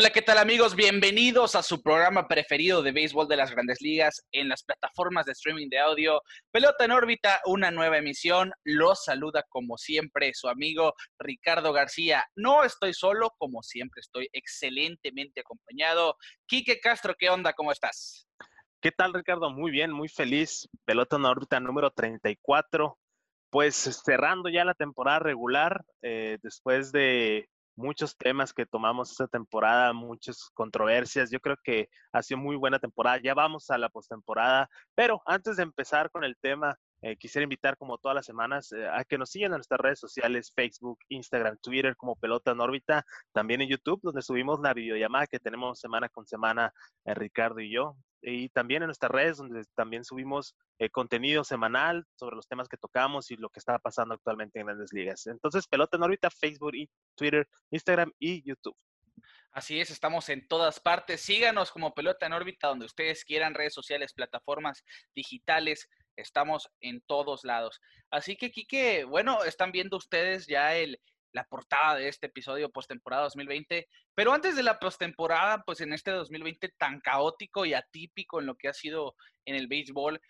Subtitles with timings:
[0.00, 0.74] Hola, ¿qué tal amigos?
[0.74, 5.32] Bienvenidos a su programa preferido de béisbol de las grandes ligas en las plataformas de
[5.32, 6.22] streaming de audio.
[6.50, 8.50] Pelota en órbita, una nueva emisión.
[8.64, 12.24] Los saluda como siempre su amigo Ricardo García.
[12.34, 16.16] No estoy solo, como siempre estoy excelentemente acompañado.
[16.46, 17.52] Quique Castro, ¿qué onda?
[17.52, 18.26] ¿Cómo estás?
[18.80, 19.50] ¿Qué tal Ricardo?
[19.50, 20.66] Muy bien, muy feliz.
[20.86, 22.96] Pelota en órbita número 34.
[23.50, 29.92] Pues cerrando ya la temporada regular, eh, después de muchos temas que tomamos esta temporada,
[29.92, 31.30] muchas controversias.
[31.30, 33.18] Yo creo que ha sido muy buena temporada.
[33.22, 37.78] Ya vamos a la postemporada, pero antes de empezar con el tema, eh, quisiera invitar,
[37.78, 41.56] como todas las semanas, eh, a que nos sigan en nuestras redes sociales, Facebook, Instagram,
[41.62, 46.10] Twitter, como Pelota en órbita, también en YouTube, donde subimos la videollamada que tenemos semana
[46.10, 46.72] con semana,
[47.06, 52.04] eh, Ricardo y yo y también en nuestras redes donde también subimos eh, contenido semanal
[52.16, 55.26] sobre los temas que tocamos y lo que está pasando actualmente en grandes ligas.
[55.26, 56.72] Entonces, Pelota en órbita, Facebook,
[57.16, 58.76] Twitter, Instagram y YouTube.
[59.52, 61.20] Así es, estamos en todas partes.
[61.20, 65.88] Síganos como Pelota en órbita donde ustedes quieran, redes sociales, plataformas digitales.
[66.16, 67.80] Estamos en todos lados.
[68.10, 71.00] Así que, Quique, bueno, están viendo ustedes ya el,
[71.32, 73.88] la portada de este episodio postemporada 2020.
[74.14, 78.56] Pero antes de la postemporada, pues en este 2020 tan caótico y atípico en lo
[78.56, 79.14] que ha sido
[79.44, 80.20] en el béisbol,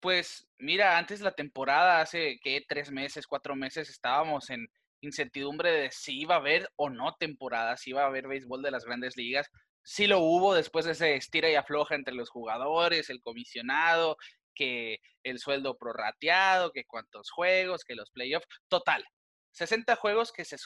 [0.00, 4.66] pues mira, antes la temporada, hace que tres meses, cuatro meses, estábamos en
[5.00, 8.70] incertidumbre de si iba a haber o no temporada, si iba a haber béisbol de
[8.70, 9.48] las grandes ligas.
[9.84, 14.16] Sí lo hubo después de ese estira y afloja entre los jugadores, el comisionado,
[14.54, 18.46] que el sueldo prorrateado, que cuántos juegos, que los playoffs.
[18.68, 19.04] Total,
[19.52, 20.56] 60 juegos que se,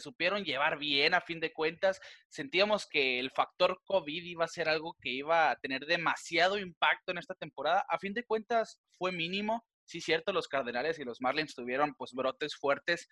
[0.00, 2.00] supieron llevar bien a fin de cuentas.
[2.28, 7.12] Sentíamos que el factor COVID iba a ser algo que iba a tener demasiado impacto
[7.12, 7.84] en esta temporada.
[7.88, 9.64] A fin de cuentas fue mínimo.
[9.84, 13.08] Sí, cierto, los Cardenales y los Marlins tuvieron pues brotes fuertes,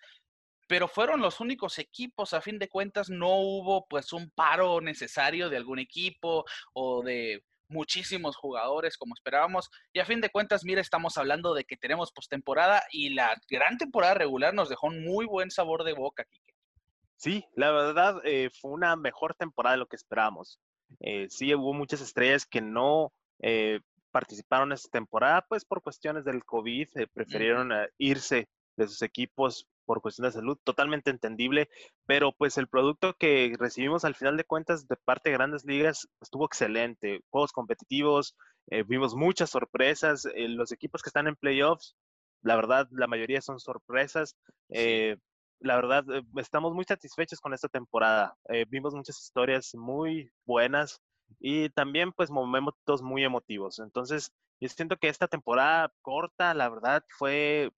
[0.67, 2.33] pero fueron los únicos equipos.
[2.33, 7.43] A fin de cuentas no hubo pues un paro necesario de algún equipo o de
[7.69, 9.69] muchísimos jugadores como esperábamos.
[9.93, 13.77] Y a fin de cuentas, mira, estamos hablando de que tenemos postemporada y la gran
[13.77, 16.53] temporada regular nos dejó un muy buen sabor de boca, Kike.
[17.15, 20.59] Sí, la verdad eh, fue una mejor temporada de lo que esperábamos.
[21.01, 23.81] Eh, sí, hubo muchas estrellas que no eh,
[24.11, 28.47] participaron en esta temporada, pues por cuestiones del COVID, prefirieron irse
[28.77, 31.67] de sus equipos por cuestión de salud, totalmente entendible,
[32.05, 36.07] pero pues el producto que recibimos al final de cuentas de parte de grandes ligas
[36.21, 38.35] estuvo excelente, juegos competitivos,
[38.67, 41.95] eh, vimos muchas sorpresas, eh, los equipos que están en playoffs,
[42.43, 44.35] la verdad, la mayoría son sorpresas.
[44.69, 45.17] Eh,
[45.59, 48.35] la verdad, estamos muy satisfechos con esta temporada.
[48.69, 51.01] vimos muchas historias muy buenas
[51.39, 53.79] y también pues momentos muy emotivos.
[53.79, 57.71] Entonces, yo siento que esta temporada corta, la verdad, fue,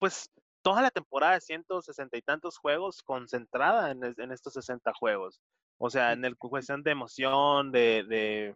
[0.00, 0.32] pues
[0.62, 5.40] toda la temporada de 160 y tantos juegos concentrada en, estos 60 juegos.
[5.78, 8.54] O sea, en el cuestión de emoción, de,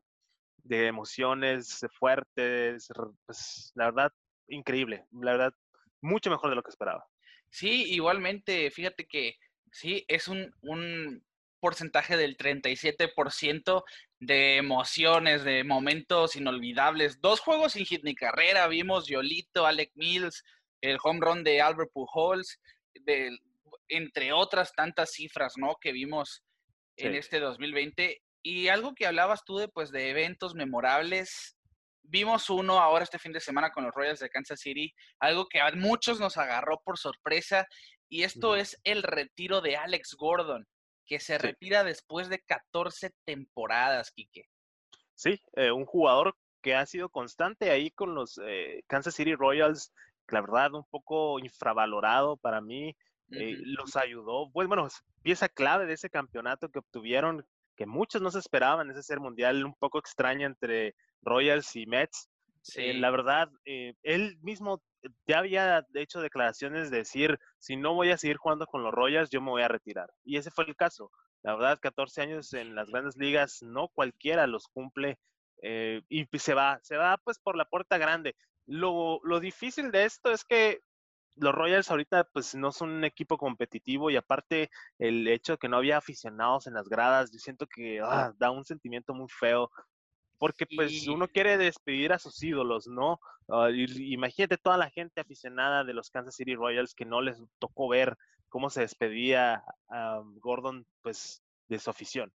[0.68, 2.88] emociones fuertes,
[3.26, 4.12] pues, la verdad,
[4.48, 5.06] increíble.
[5.12, 5.54] La verdad,
[6.00, 7.06] mucho mejor de lo que esperaba.
[7.50, 9.36] Sí, igualmente, fíjate que
[9.70, 11.22] sí, es un, un
[11.62, 13.84] porcentaje del 37%
[14.18, 17.20] de emociones, de momentos inolvidables.
[17.20, 20.44] Dos juegos sin hit ni carrera, vimos Yolito, Alec Mills,
[20.82, 22.60] el home run de Albert Pujols,
[22.94, 23.38] de,
[23.88, 25.76] entre otras tantas cifras, ¿no?
[25.80, 26.44] Que vimos
[26.96, 28.20] en este 2020.
[28.42, 31.56] Y algo que hablabas tú de, pues, de eventos memorables,
[32.02, 35.60] vimos uno ahora este fin de semana con los Royals de Kansas City, algo que
[35.60, 37.66] a muchos nos agarró por sorpresa,
[38.08, 40.66] y esto es el retiro de Alex Gordon,
[41.06, 44.44] que se retira después de 14 temporadas, Quique.
[45.14, 49.92] Sí, eh, un jugador que ha sido constante ahí con los eh, Kansas City Royals
[50.28, 52.94] la verdad un poco infravalorado para mí.
[53.34, 54.88] Eh, los ayudó, pues, bueno,
[55.22, 57.46] pieza clave de ese campeonato que obtuvieron,
[57.76, 62.28] que muchos no se esperaban, ese ser mundial un poco extraño entre Royals y Mets.
[62.76, 64.82] Eh, la verdad, eh, él mismo
[65.26, 69.30] ya había hecho declaraciones de decir, si no voy a seguir jugando con los Royals,
[69.30, 70.10] yo me voy a retirar.
[70.24, 71.10] Y ese fue el caso.
[71.42, 75.18] La verdad, 14 años en las grandes ligas, no cualquiera los cumple.
[75.62, 78.36] y se va, se va pues por la puerta grande.
[78.66, 80.80] Lo, lo difícil de esto es que
[81.36, 85.68] los Royals ahorita pues no son un equipo competitivo y aparte el hecho de que
[85.68, 89.70] no había aficionados en las gradas, yo siento que ah, da un sentimiento muy feo
[90.38, 93.20] porque pues uno quiere despedir a sus ídolos, ¿no?
[93.48, 97.88] Ah, imagínate toda la gente aficionada de los Kansas City Royals que no les tocó
[97.88, 98.16] ver
[98.48, 102.32] cómo se despedía a Gordon pues de su afición.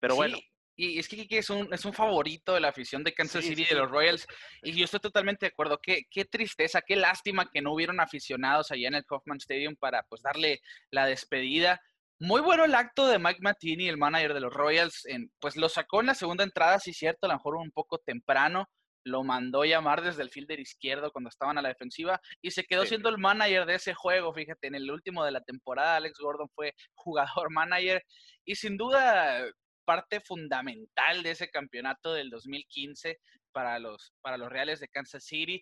[0.00, 0.36] Pero bueno.
[0.76, 3.66] Y es que Kike es un, es un favorito de la afición de Kansas City
[3.68, 4.26] de los Royals.
[4.62, 5.78] Y yo estoy totalmente de acuerdo.
[5.82, 10.02] Qué, qué tristeza, qué lástima que no hubieron aficionados allá en el Kaufman Stadium para
[10.04, 11.80] pues darle la despedida.
[12.22, 15.06] Muy bueno el acto de Mike Mattini, el manager de los Royals.
[15.06, 17.98] En, pues lo sacó en la segunda entrada, sí cierto, a lo mejor un poco
[17.98, 18.68] temprano.
[19.04, 22.84] Lo mandó llamar desde el fielder izquierdo cuando estaban a la defensiva y se quedó
[22.84, 24.34] siendo el manager de ese juego.
[24.34, 28.04] Fíjate, en el último de la temporada, Alex Gordon fue jugador manager
[28.44, 29.42] y sin duda
[29.90, 33.18] parte fundamental de ese campeonato del 2015
[33.50, 35.60] para los, para los Reales de Kansas City.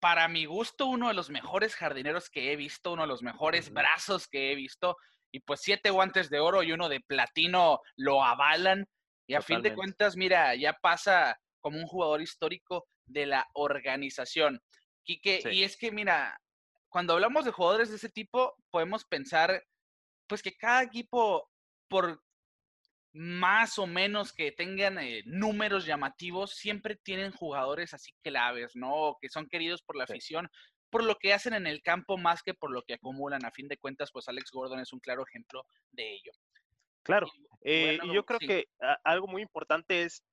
[0.00, 3.72] Para mi gusto, uno de los mejores jardineros que he visto, uno de los mejores
[3.72, 4.96] brazos que he visto
[5.30, 8.88] y pues siete guantes de oro y uno de platino lo avalan.
[9.28, 14.60] Y a fin de cuentas, mira, ya pasa como un jugador histórico de la organización.
[15.04, 16.40] Quique, y es que, mira,
[16.88, 19.64] cuando hablamos de jugadores de ese tipo, podemos pensar,
[20.26, 21.48] pues que cada equipo,
[21.86, 22.20] por
[23.14, 29.16] más o menos que tengan eh, números llamativos, siempre tienen jugadores así claves, ¿no?
[29.20, 30.50] Que son queridos por la afición,
[30.90, 33.44] por lo que hacen en el campo más que por lo que acumulan.
[33.44, 36.32] A fin de cuentas, pues Alex Gordon es un claro ejemplo de ello.
[37.04, 37.28] Claro,
[37.62, 38.66] y, eh, yo creo que
[39.04, 40.24] algo muy importante es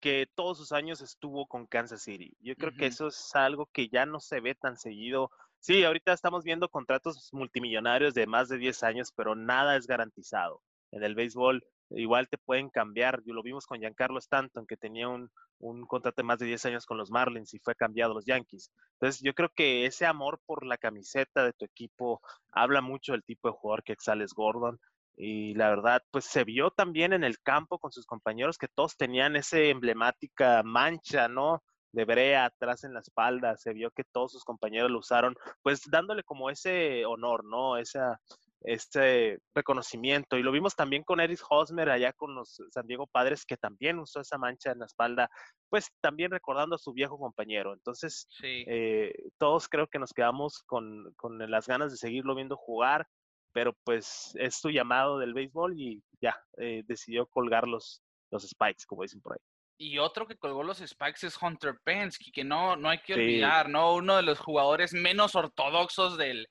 [0.00, 2.34] que todos sus años estuvo con Kansas City.
[2.40, 5.30] Yo creo que eso es algo que ya no se ve tan seguido.
[5.60, 10.62] Sí, ahorita estamos viendo contratos multimillonarios de más de 10 años, pero nada es garantizado.
[10.90, 11.64] En el béisbol
[11.96, 13.22] igual te pueden cambiar.
[13.24, 16.86] Lo vimos con Giancarlo Stanton, que tenía un, un contrato de más de 10 años
[16.86, 18.70] con los Marlins y fue cambiado a los Yankees.
[18.94, 23.24] Entonces, yo creo que ese amor por la camiseta de tu equipo habla mucho del
[23.24, 24.78] tipo de jugador que exales Gordon.
[25.16, 28.96] Y la verdad, pues se vio también en el campo con sus compañeros que todos
[28.96, 31.62] tenían esa emblemática mancha, ¿no?
[31.92, 35.82] de brea atrás en la espalda, se vio que todos sus compañeros lo usaron, pues
[35.90, 37.76] dándole como ese honor, ¿no?
[37.76, 38.18] Esa,
[38.64, 40.36] este reconocimiento.
[40.36, 43.98] Y lo vimos también con Eris Hosmer allá con los San Diego Padres, que también
[43.98, 45.28] usó esa mancha en la espalda,
[45.68, 47.72] pues también recordando a su viejo compañero.
[47.72, 53.06] Entonces, eh, todos creo que nos quedamos con, con, las ganas de seguirlo viendo jugar,
[53.52, 58.84] pero pues es su llamado del béisbol y ya eh, decidió colgar los, los spikes,
[58.86, 59.40] como dicen por ahí.
[59.78, 63.68] Y otro que colgó los spikes es Hunter Penske, que no, no hay que olvidar,
[63.68, 63.94] ¿no?
[63.94, 66.46] Uno de los jugadores menos ortodoxos del,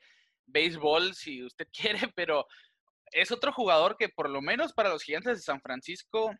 [0.45, 2.45] béisbol si usted quiere, pero
[3.11, 6.31] es otro jugador que por lo menos para los gigantes de San Francisco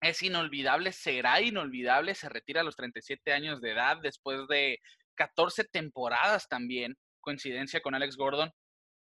[0.00, 4.78] es inolvidable, será inolvidable, se retira a los 37 años de edad después de
[5.16, 8.50] 14 temporadas también, coincidencia con Alex Gordon.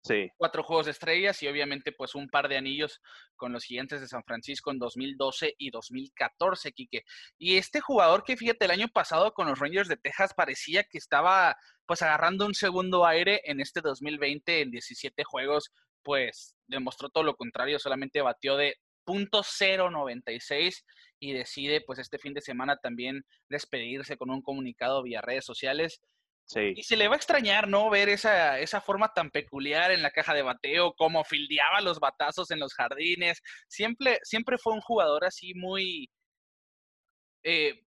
[0.02, 0.30] Sí.
[0.38, 3.02] Cuatro juegos de estrellas y obviamente pues un par de anillos
[3.36, 7.04] con los gigantes de San Francisco en 2012 y 2014, Quique.
[7.38, 10.98] Y este jugador que fíjate el año pasado con los Rangers de Texas parecía que
[10.98, 11.56] estaba
[11.86, 15.72] pues agarrando un segundo aire en este 2020 en 17 juegos,
[16.02, 18.76] pues demostró todo lo contrario, solamente batió de
[19.06, 20.84] .096
[21.20, 26.02] y decide pues este fin de semana también despedirse con un comunicado vía redes sociales
[26.56, 27.90] y se le va a extrañar, ¿no?
[27.90, 32.50] Ver esa, esa forma tan peculiar en la caja de bateo, cómo fildeaba los batazos
[32.52, 33.42] en los jardines.
[33.68, 36.10] Siempre, siempre fue un jugador así muy,
[37.44, 37.84] eh,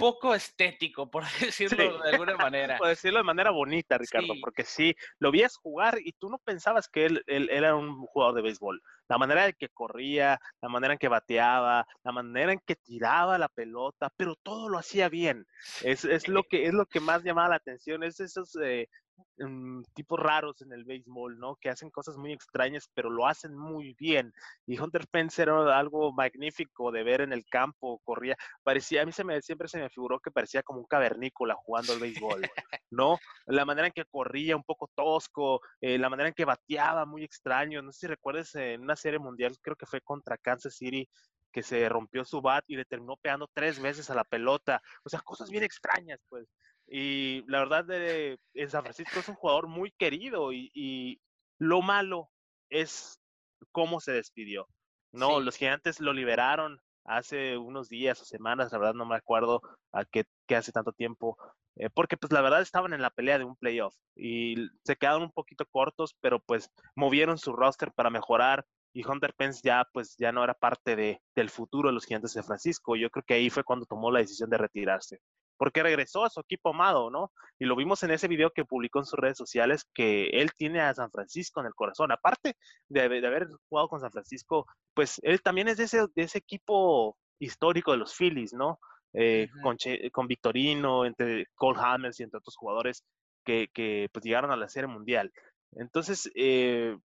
[0.00, 2.78] poco estético, por decirlo de alguna manera.
[2.78, 6.88] por decirlo de manera bonita, Ricardo, porque sí, lo vías jugar y tú no pensabas
[6.88, 8.82] que él, era un jugador de béisbol.
[9.08, 13.38] La manera en que corría, la manera en que bateaba, la manera en que tiraba
[13.38, 15.46] la pelota, pero todo lo hacía bien.
[15.82, 18.88] Es, es lo, que, es lo que más llamaba la atención, es esos eh,
[19.38, 21.56] Mm, tipos raros en el béisbol, ¿no?
[21.56, 24.32] Que hacen cosas muy extrañas, pero lo hacen muy bien.
[24.66, 29.12] Y Hunter Pence era algo magnífico de ver en el campo, corría, parecía, a mí
[29.12, 32.42] se me, siempre se me figuró que parecía como un cavernícola jugando al béisbol,
[32.90, 33.18] ¿no?
[33.46, 37.24] La manera en que corría un poco tosco, eh, la manera en que bateaba muy
[37.24, 41.08] extraño, no sé si recuerdes en una serie mundial, creo que fue contra Kansas City,
[41.52, 44.80] que se rompió su bat y le terminó pegando tres veces a la pelota.
[45.04, 46.46] O sea, cosas bien extrañas, pues.
[46.92, 51.20] Y la verdad, de, San Francisco es un jugador muy querido y,
[51.58, 52.30] lo malo
[52.70, 53.20] es
[53.70, 54.66] cómo se despidió.
[55.12, 59.60] No, los gigantes lo liberaron hace unos días o semanas, la verdad no me acuerdo
[59.92, 60.24] a qué,
[60.56, 61.36] hace tanto tiempo,
[61.76, 65.22] eh, porque pues la verdad estaban en la pelea de un playoff y se quedaron
[65.22, 70.16] un poquito cortos, pero pues movieron su roster para mejorar y Hunter Pence ya pues
[70.16, 72.96] ya no era parte de, del futuro de los gigantes de San Francisco.
[72.96, 75.20] Yo creo que ahí fue cuando tomó la decisión de retirarse
[75.60, 77.32] porque regresó a su equipo amado, ¿no?
[77.58, 80.80] Y lo vimos en ese video que publicó en sus redes sociales, que él tiene
[80.80, 82.10] a San Francisco en el corazón.
[82.12, 82.56] Aparte
[82.88, 84.64] de, haber jugado con San Francisco,
[84.94, 88.80] pues él también es de ese, de ese equipo histórico de los Phillies, ¿no?
[89.12, 89.48] Eh,
[90.10, 93.04] con, Victorino, entre Cole Hammers y entre otros jugadores
[93.44, 95.30] que, que pues, llegaron a la Serie Mundial.
[95.72, 96.96] Entonces, eh,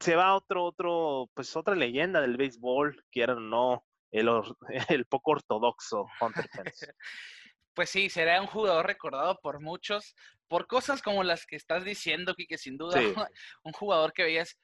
[0.00, 4.30] se va otro, otro, pues otra leyenda del béisbol, quieran o no, el,
[4.88, 6.94] el poco ortodoxo Hunter Pence.
[7.78, 10.16] pues sí, será un jugador recordado por muchos,
[10.48, 12.98] por cosas como las que estás diciendo, que sin duda,
[13.62, 14.58] un jugador que veías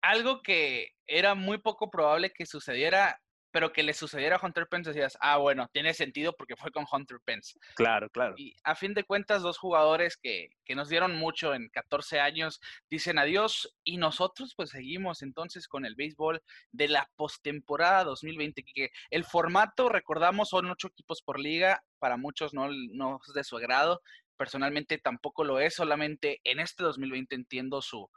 [0.00, 3.20] algo que era muy poco probable que sucediera
[3.50, 6.86] pero que le sucediera a Hunter Pence, decías, ah, bueno, tiene sentido porque fue con
[6.90, 7.58] Hunter Pence.
[7.74, 8.34] Claro, claro.
[8.36, 12.60] Y a fin de cuentas, dos jugadores que, que nos dieron mucho en 14 años
[12.88, 16.42] dicen adiós y nosotros pues seguimos entonces con el béisbol
[16.72, 22.54] de la postemporada 2020, que el formato, recordamos, son ocho equipos por liga, para muchos
[22.54, 24.00] no, no es de su agrado,
[24.36, 28.08] personalmente tampoco lo es, solamente en este 2020 entiendo su,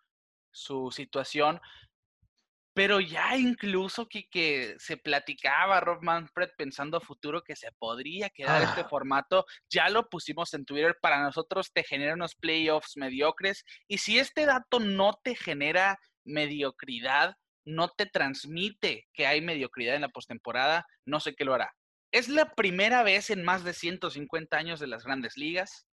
[0.52, 1.60] su situación,
[2.74, 8.64] pero ya incluso que, se platicaba Rob Manfred pensando a futuro que se podría quedar
[8.64, 8.88] este ah.
[8.90, 14.20] formato, ya lo pusimos en Twitter, para nosotros te genera unos playoffs mediocres y si
[14.20, 20.86] este dato no te genera mediocridad, no te transmite que hay mediocridad en la postemporada,
[21.06, 21.72] no sé qué lo hará.
[22.12, 25.88] Es la primera vez en más de 150 años de las grandes ligas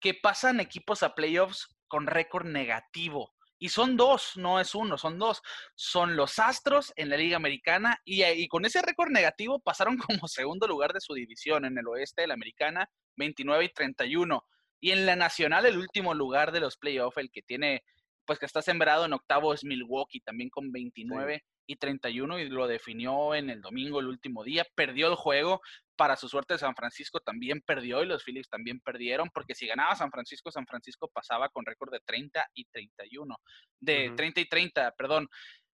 [0.00, 3.32] que pasan equipos a playoffs con récord negativo.
[3.62, 5.40] Y son dos, no es uno, son dos.
[5.76, 10.26] Son los Astros en la Liga Americana y, y con ese récord negativo pasaron como
[10.26, 14.44] segundo lugar de su división en el oeste de la Americana, 29 y 31.
[14.80, 17.84] Y en la Nacional, el último lugar de los playoffs, el que tiene,
[18.24, 22.66] pues que está sembrado en octavo es Milwaukee, también con 29 y 31 y lo
[22.66, 25.60] definió en el domingo, el último día, perdió el juego,
[25.96, 29.94] para su suerte San Francisco también perdió y los Phillies también perdieron, porque si ganaba
[29.94, 33.36] San Francisco, San Francisco pasaba con récord de 30 y 31,
[33.80, 35.28] de 30 y 30, perdón.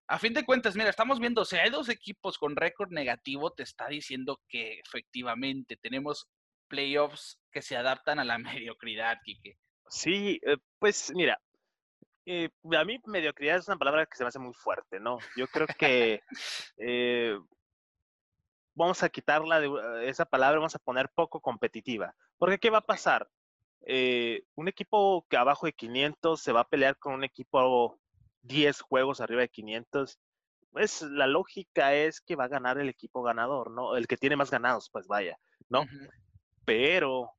[0.07, 3.63] A fin de cuentas, mira, estamos viendo, si hay dos equipos con récord negativo, te
[3.63, 6.27] está diciendo que efectivamente tenemos
[6.67, 9.57] playoffs que se adaptan a la mediocridad, Quique.
[9.89, 11.39] Sí, eh, pues mira,
[12.31, 15.17] eh, a mí mediocridad es una palabra que se me hace muy fuerte, ¿no?
[15.35, 16.21] Yo creo que
[16.77, 17.35] eh,
[18.75, 22.13] vamos a quitarla de eh, esa palabra, vamos a poner poco competitiva.
[22.37, 23.27] Porque ¿qué va a pasar?
[24.55, 27.99] un equipo que abajo de 500 se va a pelear con un equipo
[28.43, 30.19] 10 juegos arriba de 500.
[30.69, 33.95] Pues la lógica es que va a ganar el equipo ganador, ¿no?
[33.95, 35.85] El que tiene más ganados, pues vaya, ¿no?
[36.65, 37.31] Pero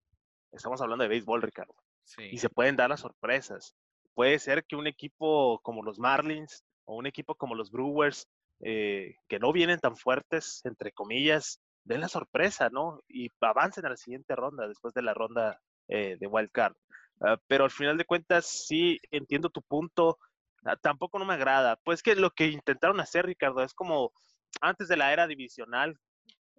[0.50, 1.76] estamos hablando de béisbol, Ricardo.
[2.18, 3.76] Y se pueden dar las sorpresas
[4.20, 8.28] puede ser que un equipo como los Marlins o un equipo como los Brewers,
[8.62, 13.00] eh, que no vienen tan fuertes, entre comillas, den la sorpresa, ¿no?
[13.08, 15.58] Y avancen a la siguiente ronda, después de la ronda
[15.88, 16.74] eh, de Wild Card.
[17.22, 20.18] Ah, pero al final de cuentas, sí entiendo tu punto.
[20.66, 21.76] Ah, tampoco no me agrada.
[21.76, 24.12] Pues que lo que intentaron hacer, Ricardo, es como
[24.60, 25.98] antes de la era divisional,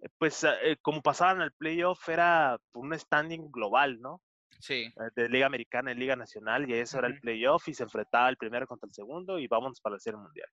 [0.01, 0.43] eh, pues
[0.81, 4.19] como pasaban al playoff, era un standing global, ¿no?
[4.61, 4.83] Sí.
[4.83, 8.29] Eh, de Liga Americana en Liga Nacional, y eso era el playoff y se enfrentaba
[8.29, 10.47] el primero contra el segundo y vamos para el Serie Mundial.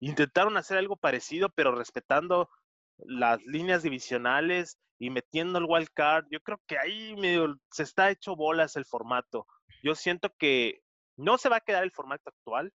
[0.00, 2.50] Intentaron hacer algo parecido, pero respetando
[2.98, 6.26] las líneas divisionales y metiendo el wild card.
[6.30, 9.46] Yo creo que ahí medio se está hecho bolas el formato.
[9.82, 10.80] Yo siento que
[11.16, 12.72] no se va a quedar el formato actual,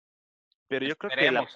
[0.68, 1.46] pero yo creo que la,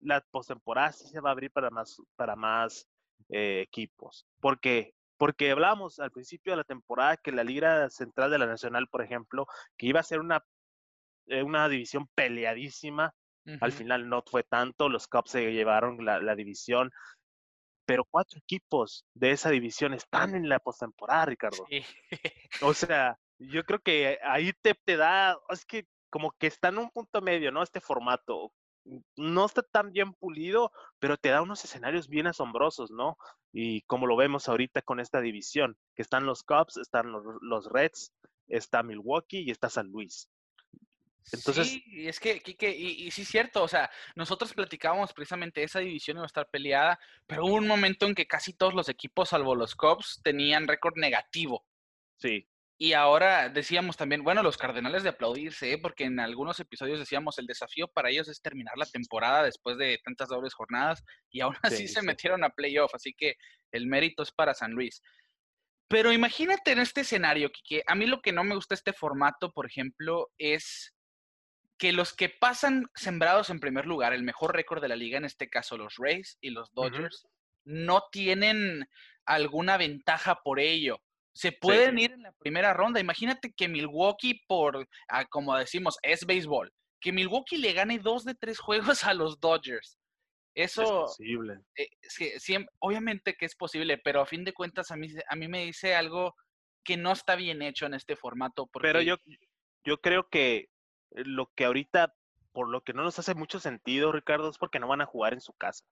[0.00, 2.88] la postemporada sí se va a abrir para más, para más
[3.30, 4.26] eh, equipos.
[4.40, 8.88] Porque porque hablábamos al principio de la temporada que la Liga Central de la Nacional,
[8.88, 9.46] por ejemplo,
[9.76, 10.42] que iba a ser una,
[11.26, 13.14] eh, una división peleadísima,
[13.60, 16.90] al final no fue tanto, los Cubs se llevaron la, división,
[17.84, 21.66] pero cuatro equipos de esa división están en la postemporada, Ricardo.
[22.62, 26.78] O sea, yo creo que ahí te, te da, es que como que está en
[26.78, 27.62] un punto medio, ¿no?
[27.62, 28.52] Este formato
[29.16, 33.16] no está tan bien pulido, pero te da unos escenarios bien asombrosos, ¿no?
[33.52, 38.12] Y como lo vemos ahorita con esta división, que están los Cubs, están los, Reds,
[38.48, 40.28] está Milwaukee y está San Luis.
[41.32, 45.62] Entonces, sí, es que, Kike, y, y, sí es cierto, o sea, nosotros platicábamos precisamente
[45.62, 48.88] esa división iba a estar peleada, pero hubo un momento en que casi todos los
[48.88, 51.64] equipos, salvo los Cubs, tenían récord negativo.
[52.16, 52.49] Sí.
[52.82, 55.76] Y ahora decíamos también, bueno, los Cardenales de aplaudirse, ¿eh?
[55.76, 60.00] porque en algunos episodios decíamos el desafío para ellos es terminar la temporada después de
[60.02, 63.34] tantas dobles jornadas y aún así se metieron a playoff, así que
[63.72, 65.02] el mérito es para San Luis.
[65.88, 69.52] Pero imagínate en este escenario, que a mí lo que no me gusta este formato,
[69.52, 70.94] por ejemplo, es
[71.76, 75.26] que los que pasan sembrados en primer lugar, el mejor récord de la liga, en
[75.26, 77.28] este caso los Rays y los Dodgers,
[77.62, 78.88] no tienen
[79.26, 83.00] alguna ventaja por ello se pueden ir en la primera ronda.
[83.00, 88.34] Imagínate que Milwaukee, por, ah, como decimos, es béisbol, que Milwaukee le gane dos de
[88.34, 89.98] tres juegos a los Dodgers.
[90.54, 91.60] Eso es posible.
[91.76, 91.88] Eh,
[92.80, 95.94] obviamente que es posible, pero a fin de cuentas a mí, a mí me dice
[95.94, 96.34] algo
[96.84, 98.68] que no está bien hecho en este formato.
[98.82, 99.16] Pero yo,
[99.84, 100.68] yo creo que
[101.10, 102.14] lo que ahorita
[102.52, 105.32] por lo que no nos hace mucho sentido, Ricardo, es porque no van a jugar
[105.32, 105.84] en su casa.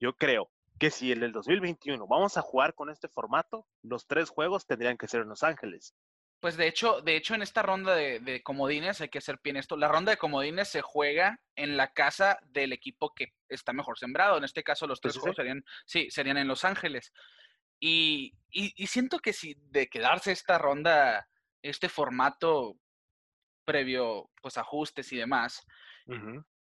[0.00, 4.30] Yo creo que si en el 2021 vamos a jugar con este formato, los tres
[4.30, 5.94] juegos tendrían que ser en Los Ángeles.
[6.40, 9.76] Pues de hecho, de hecho en esta ronda de, comodines hay que hacer bien esto.
[9.76, 14.38] La ronda de comodines se juega en la casa del equipo que está mejor sembrado.
[14.38, 17.12] En este caso, los tres juegos serían, sí, serían en Los Ángeles.
[17.80, 21.28] Y, y, siento que si de quedarse esta ronda,
[21.62, 22.76] este formato
[23.64, 25.64] previo, pues ajustes y demás,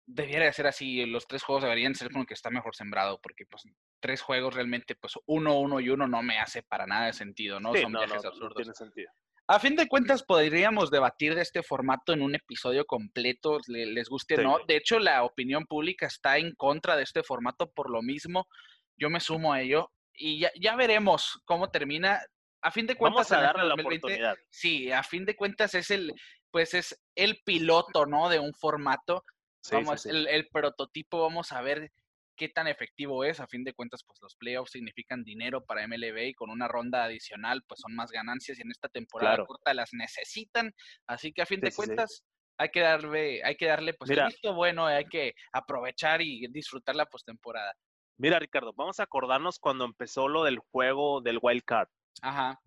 [0.05, 1.05] debiera de ser así.
[1.05, 3.63] Los tres juegos deberían ser con el que está mejor sembrado, porque pues
[4.05, 7.59] tres juegos realmente, pues uno, uno y uno no me hace para nada de sentido,
[7.59, 7.73] ¿no?
[7.73, 8.53] Son viajes absurdos.
[8.55, 9.09] tiene sentido.
[9.47, 14.35] A fin de cuentas, podríamos debatir de este formato en un episodio completo, les guste
[14.35, 14.59] o no.
[14.67, 18.47] De hecho, la opinión pública está en contra de este formato por lo mismo.
[18.95, 22.21] Yo me sumo a ello y ya, ya veremos cómo termina.
[22.61, 24.35] A fin de cuentas, Vamos a darle la oportunidad.
[24.51, 26.13] Sí, a fin de cuentas es el,
[26.51, 28.29] pues es el piloto, ¿no?
[28.29, 29.25] De un formato.
[29.71, 31.91] vamos, El, el, prototipo, vamos a ver
[32.35, 33.39] qué tan efectivo es.
[33.39, 37.03] A fin de cuentas, pues los playoffs significan dinero para MLB y con una ronda
[37.03, 40.73] adicional, pues son más ganancias y en esta temporada corta las necesitan.
[41.07, 42.23] Así que a fin de cuentas,
[42.57, 46.95] hay que darle, hay que darle, pues Mira, visto bueno, hay que aprovechar y disfrutar
[46.95, 47.73] la postemporada.
[48.17, 51.89] Mira, Ricardo, vamos a acordarnos cuando empezó lo del juego del wild card.
[52.21, 52.59] Ajá.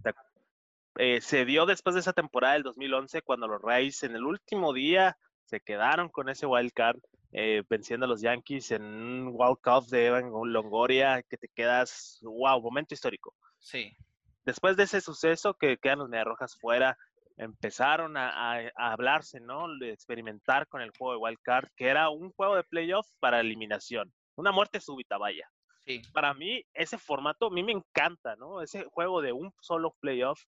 [0.98, 4.72] Eh, se dio después de esa temporada del 2011 cuando los Rays en el último
[4.72, 6.98] día se quedaron con ese wild card
[7.32, 12.18] eh, venciendo a los Yankees en un World Cup de Evan Longoria, que te quedas,
[12.23, 13.35] wow, momento histórico.
[13.58, 13.97] Sí.
[14.44, 16.97] Después de ese suceso, que quedan los Rojas fuera,
[17.37, 19.66] empezaron a, hablarse, ¿no?
[19.78, 23.40] De experimentar con el juego de Wild Card, que era un juego de playoff para
[23.40, 24.12] eliminación.
[24.37, 25.49] Una muerte súbita, vaya.
[25.85, 26.02] Sí.
[26.12, 28.62] Para mí, ese formato, a mí me encanta, ¿no?
[28.62, 30.40] Ese juego de un solo playoff,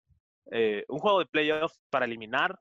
[0.51, 2.57] eh, un juego de playoff para eliminar,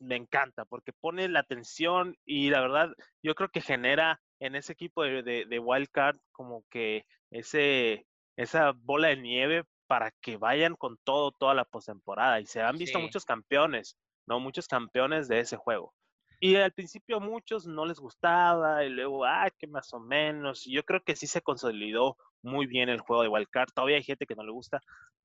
[0.00, 4.72] me encanta porque pone la atención y la verdad yo creo que genera en ese
[4.72, 10.96] equipo de, de, Wildcard como que ese, esa bola de nieve para que vayan con
[11.02, 13.96] todo toda la postemporada y se han visto muchos campeones,
[14.26, 14.38] ¿no?
[14.38, 15.94] Muchos campeones de ese juego.
[16.40, 20.64] Y al principio muchos no les gustaba y luego, ah, que más o menos.
[20.64, 23.70] Yo creo que sí se consolidó muy bien el juego de Wildcard.
[23.74, 24.80] Todavía hay gente que no le gusta,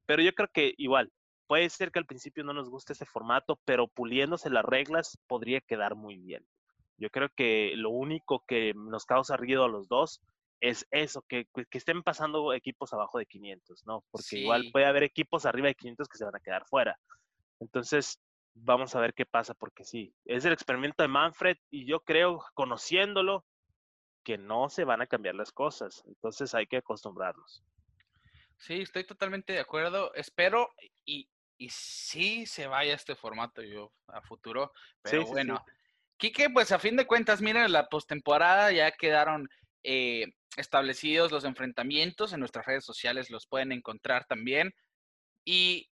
[0.08, 1.12] pero yo creo que igual,
[1.48, 5.62] Puede ser que al principio no nos guste ese formato, pero puliéndose las reglas podría
[5.62, 6.46] quedar muy bien.
[6.98, 10.22] Yo creo que lo único que nos causa ruido a los dos
[10.62, 14.04] es eso, que, que estén pasando equipos abajo de 500, ¿no?
[14.12, 16.98] Porque igual puede haber equipos arriba de 500 que se van a quedar fuera.
[17.60, 18.20] Entonces,
[18.54, 22.40] vamos a ver qué pasa, porque sí, es el experimento de Manfred y yo creo,
[22.54, 23.46] conociéndolo,
[24.24, 26.04] que no se van a cambiar las cosas.
[26.08, 27.64] Entonces hay que acostumbrarnos.
[28.58, 30.14] Sí, estoy totalmente de acuerdo.
[30.14, 30.70] Espero
[31.06, 31.28] y,
[31.58, 34.72] y sí se vaya este formato yo a futuro.
[35.02, 35.64] Pero bueno,
[36.18, 39.50] Quique, pues a fin de cuentas, miren, la postemporada ya quedaron
[39.84, 42.34] eh, establecidos los enfrentamientos.
[42.34, 44.74] En nuestras redes sociales los pueden encontrar también.
[45.46, 45.90] Y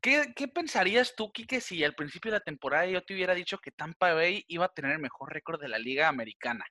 [0.00, 3.58] ¿Qué, ¿Qué, pensarías tú, Quique, si al principio de la temporada yo te hubiera dicho
[3.58, 6.64] que Tampa Bay iba a tener el mejor récord de la Liga Americana?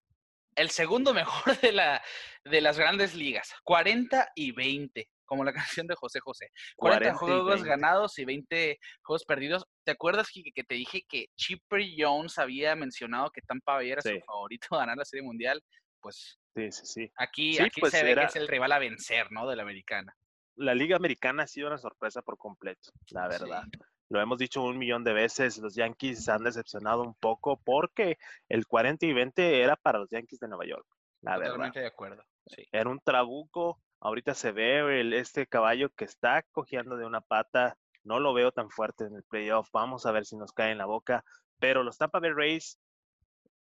[0.55, 2.01] El segundo mejor de, la,
[2.45, 6.49] de las grandes ligas, 40 y 20 como la canción de José José.
[6.77, 9.65] 40, juegos ganados y 20 juegos perdidos.
[9.83, 14.01] ¿Te acuerdas, que, que te dije que Chipper Jones había mencionado que Tampa Bay era
[14.01, 15.61] su favorito a ganar la Serie Mundial?
[16.01, 17.11] Pues sí, sí, sí.
[17.17, 19.47] aquí, aquí pues se ve que es el rival a vencer, ¿no?
[19.47, 20.15] De la americana.
[20.55, 23.63] La Liga Americana ha sido una sorpresa por completo, la verdad.
[24.09, 28.17] Lo hemos dicho un millón de veces, los Yankees se han decepcionado un poco porque
[28.47, 30.87] el 40 y 20 era para los Yankees de Nueva York,
[31.21, 32.23] la Totalmente de acuerdo.
[32.47, 32.65] Sí.
[32.71, 37.77] Era un trabuco Ahorita se ve el, este caballo que está cojeando de una pata.
[38.03, 39.69] No lo veo tan fuerte en el playoff.
[39.73, 41.23] Vamos a ver si nos cae en la boca.
[41.59, 42.79] Pero los Tampa Bay Rays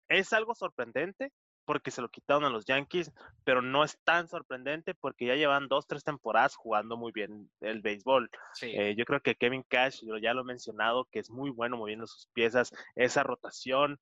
[0.08, 1.32] es algo sorprendente
[1.66, 3.12] porque se lo quitaron a los Yankees,
[3.44, 7.82] pero no es tan sorprendente porque ya llevan dos, tres temporadas jugando muy bien el
[7.82, 8.30] béisbol.
[8.62, 12.06] Eh, yo creo que Kevin Cash, ya lo he mencionado, que es muy bueno moviendo
[12.06, 13.98] sus piezas, esa rotación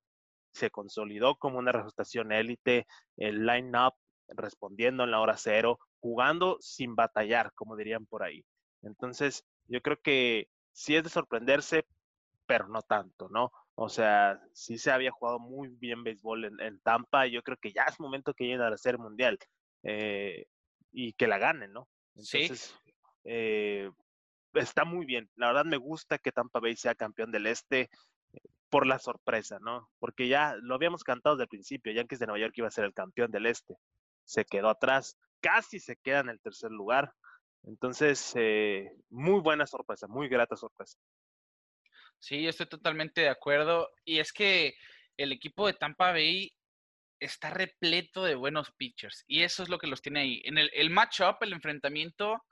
[0.53, 3.95] se consolidó como una rotación élite, el line-up
[4.29, 8.45] respondiendo en la hora cero, jugando sin batallar, como dirían por ahí.
[8.83, 11.87] Entonces, yo creo que sí es de sorprenderse,
[12.45, 13.51] pero no tanto, ¿no?
[13.75, 17.27] O sea, sí se había jugado muy bien béisbol en, Tampa.
[17.27, 19.39] Yo creo que ya es momento que lleguen a la Serie Mundial
[19.83, 20.45] eh,
[20.93, 21.89] y que la ganen, ¿no?
[22.15, 22.75] Entonces,
[23.25, 23.91] eh,
[24.53, 25.31] está muy bien.
[25.37, 27.89] La verdad me gusta que Tampa Bay sea campeón del Este
[28.69, 29.89] por la sorpresa, ¿no?
[30.01, 32.85] Porque ya lo habíamos cantado desde el principio, Yankees de Nueva York iba a ser
[32.85, 33.79] el campeón del Este
[34.25, 37.13] se quedó atrás, casi se queda en el tercer lugar.
[37.65, 40.99] Entonces, eh, muy buena sorpresa, muy grata sorpresa.
[42.19, 43.91] Sí, estoy totalmente de acuerdo.
[44.05, 44.75] Y es que
[45.17, 46.53] el equipo de Tampa Bay
[47.21, 50.43] está repleto de buenos pitchers y eso es lo que los tiene ahí.
[50.45, 52.43] En el, el matchup, el enfrentamiento,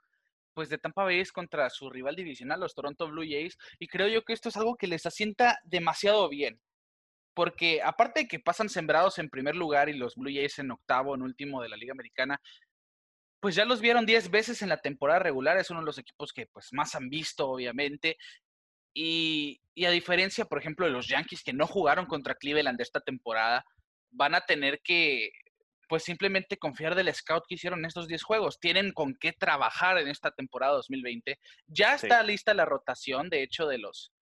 [0.53, 4.07] pues de Tampa Bay es contra su rival divisional, los Toronto Blue Jays, y creo
[4.07, 6.59] yo que esto es algo que les asienta demasiado bien.
[7.33, 11.15] Porque aparte de que pasan sembrados en primer lugar y los Blue Jays en octavo,
[11.15, 12.39] en último de la Liga Americana,
[13.39, 16.31] pues ya los vieron 10 veces en la temporada regular, es uno de los equipos
[16.31, 18.17] que pues más han visto, obviamente.
[18.93, 23.01] Y, y a diferencia, por ejemplo, de los Yankees que no jugaron contra Cleveland esta
[23.01, 23.65] temporada,
[24.11, 25.31] van a tener que
[25.89, 28.59] pues simplemente confiar del scout que hicieron estos 10 juegos.
[28.59, 31.37] Tienen con qué trabajar en esta temporada 2020.
[31.67, 34.12] Ya está lista la rotación, de hecho, de los,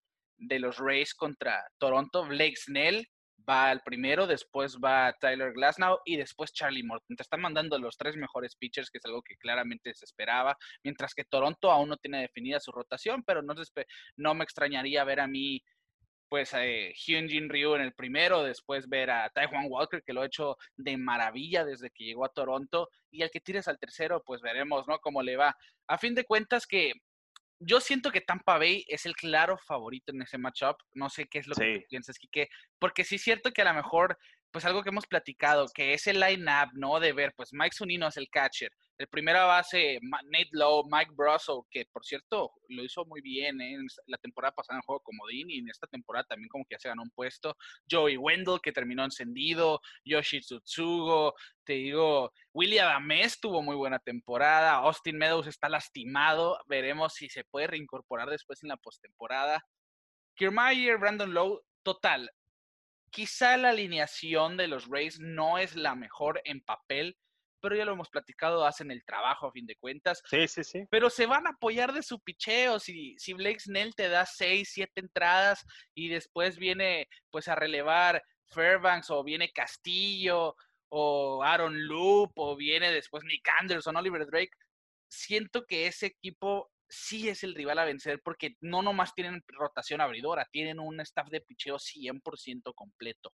[0.41, 2.25] de los Rays contra Toronto.
[2.25, 3.07] Blake Snell
[3.47, 7.15] va al primero, después va Tyler Glasnow y después Charlie Morton.
[7.15, 11.13] Te están mandando los tres mejores pitchers, que es algo que claramente se esperaba, mientras
[11.13, 13.53] que Toronto aún no tiene definida su rotación, pero no,
[14.17, 15.63] no me extrañaría ver a mí
[16.29, 20.27] pues eh, Hyunjin Ryu en el primero, después ver a Taiwan Walker, que lo ha
[20.27, 24.39] hecho de maravilla desde que llegó a Toronto, y al que tires al tercero, pues
[24.39, 24.97] veremos, ¿no?
[24.99, 25.53] Cómo le va.
[25.87, 26.93] A fin de cuentas que
[27.63, 30.77] yo siento que Tampa Bay es el claro favorito en ese matchup.
[30.93, 33.73] No sé qué es lo que piensas, Kike, porque sí es cierto que a lo
[33.73, 34.17] mejor,
[34.51, 36.99] pues algo que hemos platicado, que es el line-up, ¿no?
[36.99, 41.61] De ver, pues Mike Zunino es el catcher, el primera base, Nate Lowe, Mike Brussel,
[41.71, 43.73] que por cierto lo hizo muy bien ¿eh?
[43.73, 46.75] en la temporada pasada en el juego comodín y en esta temporada también como que
[46.75, 47.55] ya se ganó un puesto.
[47.89, 49.81] Joey Wendell, que terminó encendido.
[50.05, 51.33] Yoshi Tsutsugo,
[51.63, 54.73] te digo, William Ames tuvo muy buena temporada.
[54.73, 56.59] Austin Meadows está lastimado.
[56.67, 59.65] Veremos si se puede reincorporar después en la postemporada.
[60.35, 62.29] Kiermaier, Brandon Lowe, total.
[63.11, 67.17] Quizá la alineación de los Rays no es la mejor en papel,
[67.61, 70.21] pero ya lo hemos platicado, hacen el trabajo a fin de cuentas.
[70.25, 70.85] Sí, sí, sí.
[70.89, 72.79] Pero se van a apoyar de su picheo.
[72.79, 78.23] Si, si Blake Snell te da seis, siete entradas y después viene pues a relevar
[78.47, 80.55] Fairbanks o viene Castillo
[80.89, 84.51] o Aaron Loop o viene después Nick Anderson, Oliver Drake,
[85.09, 90.01] siento que ese equipo sí es el rival a vencer porque no nomás tienen rotación
[90.01, 93.31] abridora, tienen un staff de picheo 100% completo.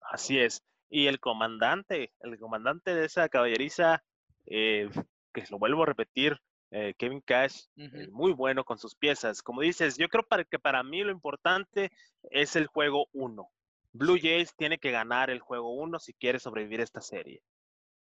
[0.00, 0.62] Así es.
[0.88, 4.02] Y el comandante, el comandante de esa caballeriza,
[4.46, 4.88] eh,
[5.32, 7.64] que lo vuelvo a repetir, eh, Kevin Cash,
[8.10, 9.42] muy bueno con sus piezas.
[9.42, 11.90] Como dices, yo creo para que para mí lo importante
[12.30, 13.48] es el juego 1.
[13.92, 17.42] Blue Jays tiene que ganar el juego 1 si quiere sobrevivir esta serie.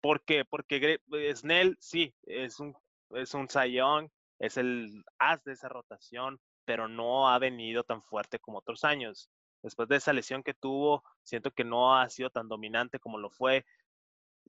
[0.02, 0.46] ¿Por qué?
[0.46, 1.00] Porque
[1.34, 2.76] Snell sí, es un,
[3.12, 8.40] es un Young, es el as de esa rotación, pero no ha venido tan fuerte
[8.40, 9.30] como otros años
[9.66, 13.32] después de esa lesión que tuvo, siento que no ha sido tan dominante como lo
[13.32, 13.66] fue.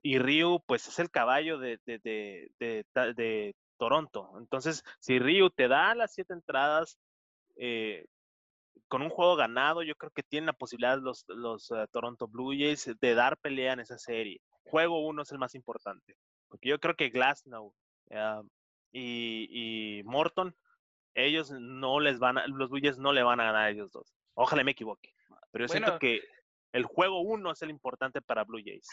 [0.03, 4.33] Y Ryu, pues es el caballo de, de, Toronto.
[4.37, 6.99] Entonces, si Ryu te da las siete entradas
[7.55, 8.05] eh,
[8.87, 12.51] con un juego ganado, yo creo que tienen la posibilidad los, los eh, Toronto Blue
[12.51, 14.39] Jays de dar pelea en esa serie.
[14.65, 16.15] Juego uno es el más importante.
[16.47, 17.73] Porque yo creo que Glasnow
[18.11, 18.43] ah,
[18.97, 20.55] y, y, Morton,
[21.13, 23.91] ellos no les van a, los Blue Jays no le van a ganar a ellos
[23.91, 24.15] dos.
[24.33, 25.13] Ojalá me equivoque.
[25.51, 26.21] Pero yo siento que
[26.71, 28.87] el juego uno es el importante para Blue Jays.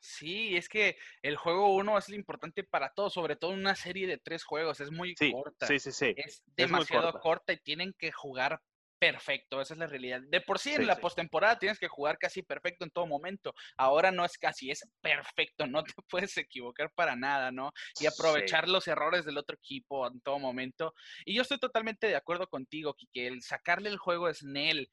[0.00, 3.74] Sí, es que el juego uno es el importante para todos, sobre todo en una
[3.74, 4.80] serie de tres juegos.
[4.80, 5.66] Es muy corta.
[5.66, 6.14] Sí, sí, sí.
[6.16, 7.52] Es demasiado corta.
[7.52, 8.60] y tienen que jugar
[8.98, 10.20] perfecto, esa es la realidad.
[10.28, 13.54] De por sí en la postemporada tienes que jugar casi perfecto en todo momento.
[13.76, 17.72] Ahora no es casi, es perfecto, no te puedes equivocar para nada, ¿no?
[18.00, 20.94] Y aprovechar los errores del otro equipo en todo momento.
[21.24, 24.88] Y yo estoy totalmente de acuerdo contigo, que el sacarle el juego a Snell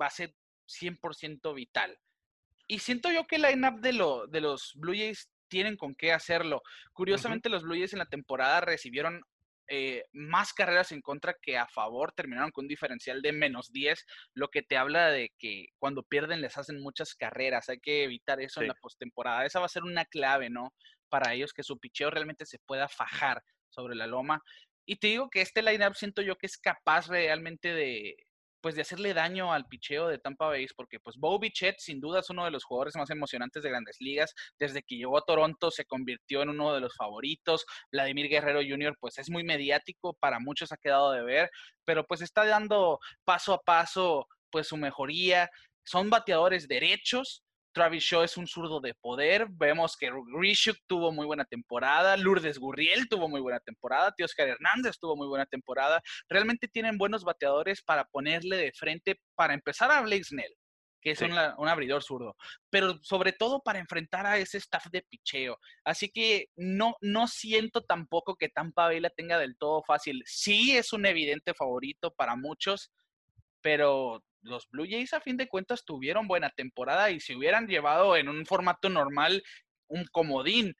[0.00, 0.34] va a ser
[0.66, 1.98] 100% vital.
[2.66, 6.12] Y siento yo que el line-up de, lo, de los Blue Jays tienen con qué
[6.12, 6.62] hacerlo.
[6.92, 9.22] Curiosamente, los Blue Jays en la temporada recibieron
[9.68, 14.04] eh, más carreras en contra que a favor, terminaron con un diferencial de menos 10,
[14.34, 18.40] lo que te habla de que cuando pierden les hacen muchas carreras, hay que evitar
[18.40, 19.44] eso en la postemporada.
[19.44, 20.74] Esa va a ser una clave, ¿no?
[21.08, 24.42] Para ellos que su picheo realmente se pueda fajar sobre la loma.
[24.86, 28.16] Y te digo que este lineup siento yo que es capaz realmente de,
[28.60, 32.20] pues de hacerle daño al picheo de Tampa Bay, porque pues Bo Bichette sin duda
[32.20, 34.34] es uno de los jugadores más emocionantes de grandes ligas.
[34.58, 37.64] Desde que llegó a Toronto se convirtió en uno de los favoritos.
[37.92, 38.96] Vladimir Guerrero Jr.
[39.00, 41.50] pues es muy mediático, para muchos ha quedado de ver,
[41.84, 45.48] pero pues está dando paso a paso pues su mejoría.
[45.84, 47.42] Son bateadores derechos,
[47.78, 49.46] Travis Shaw es un zurdo de poder.
[49.50, 52.16] Vemos que Rishuk tuvo muy buena temporada.
[52.16, 54.12] Lourdes Gurriel tuvo muy buena temporada.
[54.20, 56.02] Oscar Hernández tuvo muy buena temporada.
[56.28, 60.52] Realmente tienen buenos bateadores para ponerle de frente, para empezar a Blake Snell,
[61.00, 62.34] que es un, abridor zurdo,
[62.68, 65.56] pero sobre todo para enfrentar a ese staff de picheo.
[65.84, 70.24] Así que no, no siento tampoco que Tampa Bay la tenga del todo fácil.
[70.26, 72.90] Sí es un evidente favorito para muchos,
[73.60, 78.16] pero los Blue Jays a fin de cuentas tuvieron buena temporada y si hubieran llevado
[78.16, 79.42] en un formato normal
[79.88, 80.74] un comodín,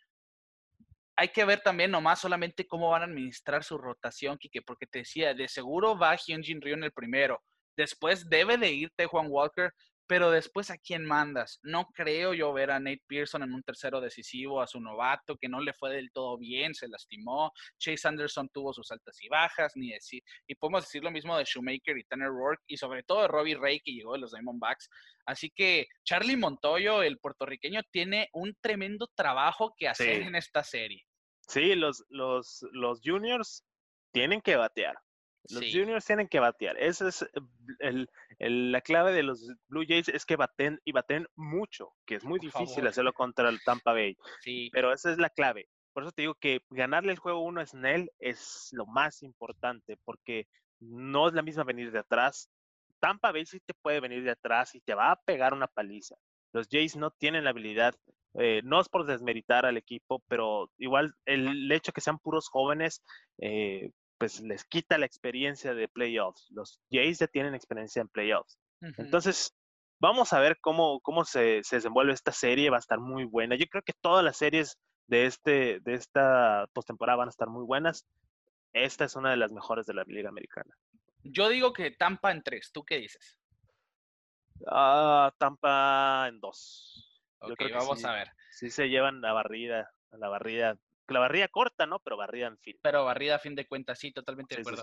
[1.16, 5.00] hay que ver también nomás solamente cómo van a administrar su rotación, Kike, porque te
[5.00, 7.42] decía, de seguro va Hyunjin Ryu en el primero,
[7.76, 9.72] después debe de irte Juan Walker,
[10.08, 11.60] pero después a quién mandas.
[11.62, 15.48] No creo yo ver a Nate Pearson en un tercero decisivo, a su novato, que
[15.48, 17.52] no le fue del todo bien, se lastimó.
[17.78, 21.44] Chase Anderson tuvo sus altas y bajas, ni decir, y podemos decir lo mismo de
[21.44, 24.88] Shoemaker y Tanner Rourke, y sobre todo de Robbie Ray, que llegó de los Diamondbacks.
[25.26, 31.04] Así que Charlie Montoyo, el puertorriqueño, tiene un tremendo trabajo que hacer en esta serie.
[31.42, 33.62] Sí, los, los, los juniors
[34.12, 34.96] tienen que batear.
[35.50, 36.76] Los juniors tienen que batear.
[36.78, 37.26] Esa es
[37.78, 38.08] el,
[38.38, 42.38] la clave de los Blue Jays, es que baten y baten mucho, que es muy
[42.38, 44.16] difícil hacerlo contra el Tampa Bay.
[44.40, 44.70] Sí.
[44.72, 45.68] Pero esa es la clave.
[45.92, 49.96] Por eso te digo que ganarle el juego uno a Snell es lo más importante,
[50.04, 50.46] porque
[50.80, 52.50] no es la misma venir de atrás.
[53.00, 56.16] Tampa Bay sí te puede venir de atrás y te va a pegar una paliza.
[56.52, 57.94] Los Jays no tienen la habilidad,
[58.34, 63.02] eh, no es por desmeritar al equipo, pero igual el hecho que sean puros jóvenes,
[63.38, 66.48] eh, pues les quita la experiencia de playoffs.
[66.50, 68.58] Los Jays ya tienen experiencia en playoffs.
[68.98, 69.54] Entonces,
[70.00, 72.70] vamos a ver cómo, cómo se, se, desenvuelve esta serie.
[72.70, 73.56] Va a estar muy buena.
[73.56, 77.64] Yo creo que todas las series de, este, de esta postemporada van a estar muy
[77.64, 78.06] buenas.
[78.72, 80.74] Esta es una de las mejores de la Liga Americana.
[81.22, 82.70] Yo digo que Tampa en tres.
[82.72, 83.38] ¿Tú qué dices?
[84.66, 87.22] Ah, Tampa en dos.
[87.40, 88.28] Ok, vamos a ver.
[88.50, 90.76] Sí se llevan la barrida, la barrida
[91.08, 92.00] la barrida corta, ¿no?
[92.00, 92.78] Pero barrida en fin.
[92.82, 94.82] Pero barrida a fin de cuentas, sí, totalmente de acuerdo.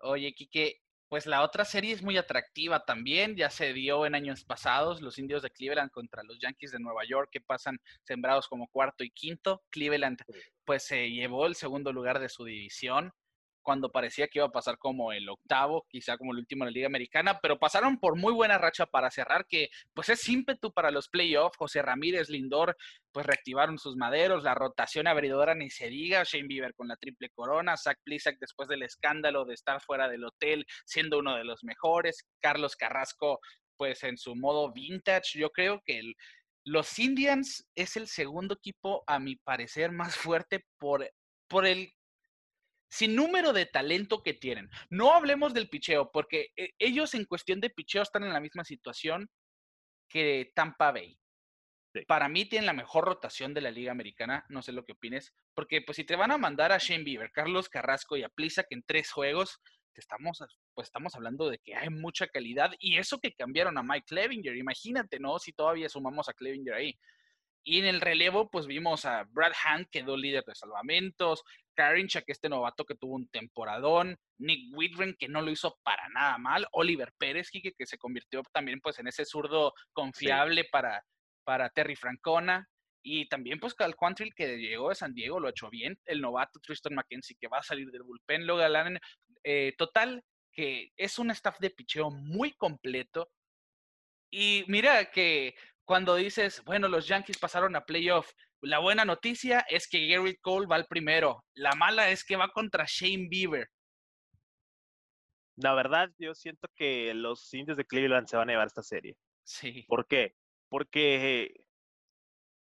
[0.00, 4.44] Oye, Quique, pues la otra serie es muy atractiva también, ya se dio en años
[4.44, 8.68] pasados, los indios de Cleveland contra los Yankees de Nueva York, que pasan sembrados como
[8.68, 9.62] cuarto y quinto.
[9.70, 10.20] Cleveland
[10.64, 13.12] pues se llevó el segundo lugar de su división
[13.66, 16.72] cuando parecía que iba a pasar como el octavo, quizá como el último en la
[16.72, 20.92] Liga Americana, pero pasaron por muy buena racha para cerrar, que pues es ímpetu para
[20.92, 21.56] los playoffs.
[21.56, 22.76] José Ramírez, Lindor,
[23.10, 27.28] pues reactivaron sus maderos, la rotación abridora ni se diga, Shane Bieber con la triple
[27.30, 31.64] corona, Zach Plisak después del escándalo de estar fuera del hotel, siendo uno de los
[31.64, 33.40] mejores, Carlos Carrasco,
[33.76, 36.14] pues en su modo vintage, yo creo que el,
[36.64, 41.10] los Indians es el segundo equipo, a mi parecer, más fuerte por,
[41.48, 41.95] por el
[42.96, 44.70] sin número de talento que tienen.
[44.88, 48.64] No hablemos del picheo, porque eh, ellos en cuestión de picheo están en la misma
[48.64, 49.28] situación
[50.08, 51.18] que Tampa Bay.
[52.06, 55.34] Para mí tienen la mejor rotación de la Liga Americana, no sé lo que opines,
[55.54, 58.64] porque pues si te van a mandar a Shane Bieber, Carlos Carrasco y a que
[58.70, 59.60] en tres juegos,
[59.94, 60.38] estamos,
[60.74, 64.56] pues estamos hablando de que hay mucha calidad y eso que cambiaron a Mike Clevinger,
[64.56, 65.38] imagínate, ¿no?
[65.38, 66.98] Si todavía sumamos a Clevinger ahí.
[67.68, 71.42] Y en el relevo, pues vimos a Brad Hand, quedó líder de salvamentos,
[71.74, 76.38] Karinchak, este novato que tuvo un temporadón, Nick Whitren, que no lo hizo para nada
[76.38, 81.04] mal, Oliver Pérez, que, que se convirtió también pues en ese zurdo confiable para,
[81.42, 82.68] para Terry Francona.
[83.02, 85.96] Y también, pues, Cal Quantrill, que llegó de San Diego, lo ha hecho bien.
[86.04, 88.46] El novato Tristan McKenzie, que va a salir del bullpen.
[88.46, 89.00] Logan Lannon.
[89.44, 93.28] Eh, total, que es un staff de picheo muy completo.
[94.28, 95.54] Y mira que
[95.86, 100.66] cuando dices, bueno, los Yankees pasaron a playoff, la buena noticia es que Gary Cole
[100.66, 101.44] va al primero.
[101.54, 103.68] La mala es que va contra Shane Bieber.
[105.56, 109.16] La verdad, yo siento que los indios de Cleveland se van a llevar esta serie.
[109.44, 109.84] Sí.
[109.88, 110.34] ¿Por qué?
[110.68, 111.64] Porque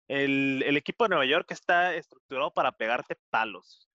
[0.08, 3.88] el, el, equipo de Nueva York está estructurado para pegarte palos.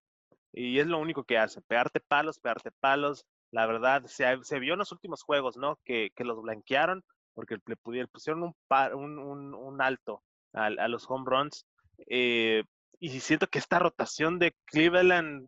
[0.54, 3.26] Y es lo único que hace, pegarte palos, pegarte palos.
[3.52, 5.78] La verdad, se, se vio en los últimos juegos, ¿no?
[5.84, 7.04] Que, que los blanquearon
[7.38, 10.24] porque le, pusieron un, un, un, alto
[10.54, 11.68] a, a, los home runs.
[12.08, 12.64] Eh,
[13.00, 15.48] y siento que esta rotación de Cleveland,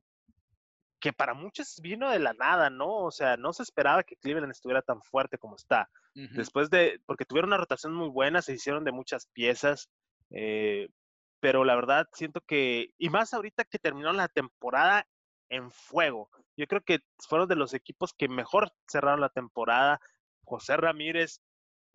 [0.99, 2.95] que para muchos vino de la nada, ¿no?
[2.97, 5.89] O sea, no se esperaba que Cleveland estuviera tan fuerte como está.
[6.13, 9.89] Después de, porque tuvieron una rotación muy buena, se hicieron de muchas piezas,
[10.29, 10.89] eh,
[11.39, 15.07] pero la verdad siento que, y más ahorita que terminó la temporada
[15.49, 19.99] en fuego, yo creo que fueron de los equipos que mejor cerraron la temporada.
[20.43, 21.41] José Ramírez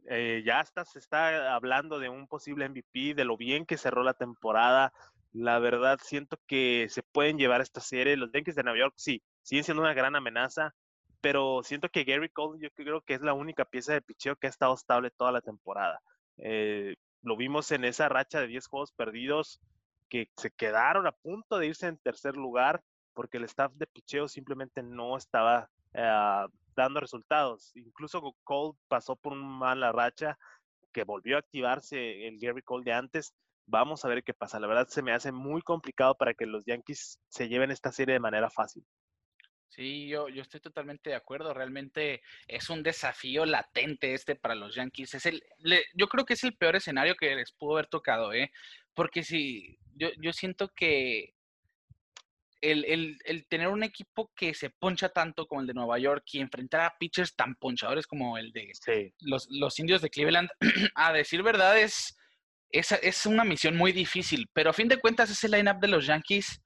[0.06, 4.02] eh, ya hasta se está hablando de un posible MVP, de lo bien que cerró
[4.02, 4.92] la temporada.
[5.32, 8.16] La verdad, siento que se pueden llevar esta serie.
[8.16, 10.74] Los Yankees de Nueva York, sí, siguen siendo una gran amenaza,
[11.20, 14.46] pero siento que Gary Cole, yo creo que es la única pieza de picheo que
[14.46, 16.00] ha estado estable toda la temporada.
[16.38, 19.60] Eh, lo vimos en esa racha de 10 juegos perdidos
[20.08, 22.82] que se quedaron a punto de irse en tercer lugar
[23.14, 27.72] porque el staff de picheo simplemente no estaba eh, dando resultados.
[27.76, 30.38] Incluso Cole pasó por una mala racha
[30.92, 33.34] que volvió a activarse el Gary Cole de antes.
[33.66, 34.60] Vamos a ver qué pasa.
[34.60, 38.14] La verdad se me hace muy complicado para que los Yankees se lleven esta serie
[38.14, 38.84] de manera fácil.
[39.74, 41.52] Sí, yo, yo estoy totalmente de acuerdo.
[41.52, 45.14] Realmente es un desafío latente este para los Yankees.
[45.14, 45.42] Es el,
[45.94, 48.52] yo creo que es el peor escenario que les pudo haber tocado, ¿eh?
[48.94, 51.34] Porque si yo, yo siento que
[52.70, 56.24] el, el, el, tener un equipo que se poncha tanto como el de Nueva York
[56.33, 58.72] y enfrentar a pitchers tan ponchadores como el de
[59.20, 60.48] los, los, indios de Cleveland,
[60.94, 62.16] a decir verdad, es,
[62.70, 64.48] es, es, una misión muy difícil.
[64.53, 66.61] Pero a fin de cuentas, ese lineup de los Yankees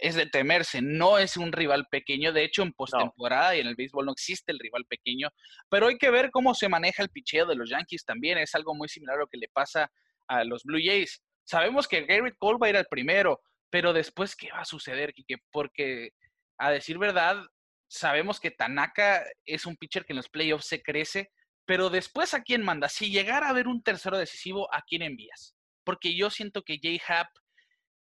[0.00, 3.76] es de temerse, no es un rival pequeño, de hecho en postemporada y en el
[3.76, 5.28] béisbol no existe el rival pequeño,
[5.68, 8.74] pero hay que ver cómo se maneja el picheo de los Yankees también, es algo
[8.74, 9.90] muy similar a lo que le pasa
[10.28, 11.22] a los Blue Jays.
[11.44, 15.12] Sabemos que Garrett Cole va a ir al primero, pero después, ¿qué va a suceder,
[15.14, 15.36] Kike?
[15.50, 16.10] Porque,
[16.58, 17.42] a decir verdad,
[17.88, 21.30] sabemos que Tanaka es un pitcher que en los playoffs se crece,
[21.64, 22.88] pero después, ¿a quién manda?
[22.88, 25.54] Si llegara a haber un tercero decisivo, ¿a quién envías?
[25.84, 27.28] Porque yo siento que Jay Happ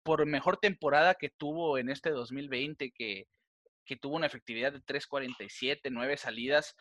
[0.02, 3.26] por mejor temporada que tuvo en este 2020, que,
[3.84, 6.74] que tuvo una efectividad de 3.47, 9 salidas,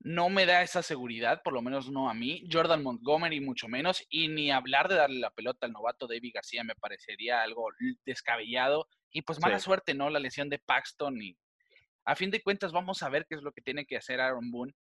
[0.00, 2.46] no me da esa seguridad, por lo menos no a mí.
[2.50, 6.64] Jordan Montgomery mucho menos, y ni hablar de darle la pelota al novato David García
[6.64, 7.68] me parecería algo
[8.04, 8.88] descabellado.
[9.10, 10.10] Y pues mala suerte, ¿no?
[10.10, 11.36] La lesión de Paxton y
[12.04, 14.50] a fin de cuentas vamos a ver qué es lo que tiene que hacer Aaron
[14.50, 14.74] Boone.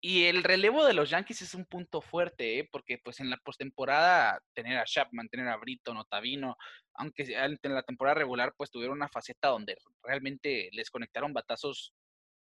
[0.00, 2.68] Y el relevo de los Yankees es un punto fuerte, ¿eh?
[2.70, 6.56] porque pues en la postemporada tener a Chapman, tener a Brito, Notavino,
[6.94, 11.92] aunque en la temporada regular pues tuvieron una faceta donde realmente les conectaron batazos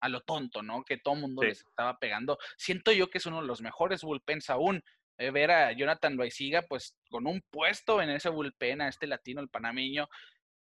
[0.01, 0.85] a lo tonto, ¿no?
[0.85, 2.39] Que todo el mundo les estaba pegando.
[2.57, 4.83] Siento yo que es uno de los mejores bullpens aún.
[5.19, 9.41] Eh, ver a Jonathan Loaiziga pues con un puesto en ese bullpen, a este latino,
[9.41, 10.09] el panameño,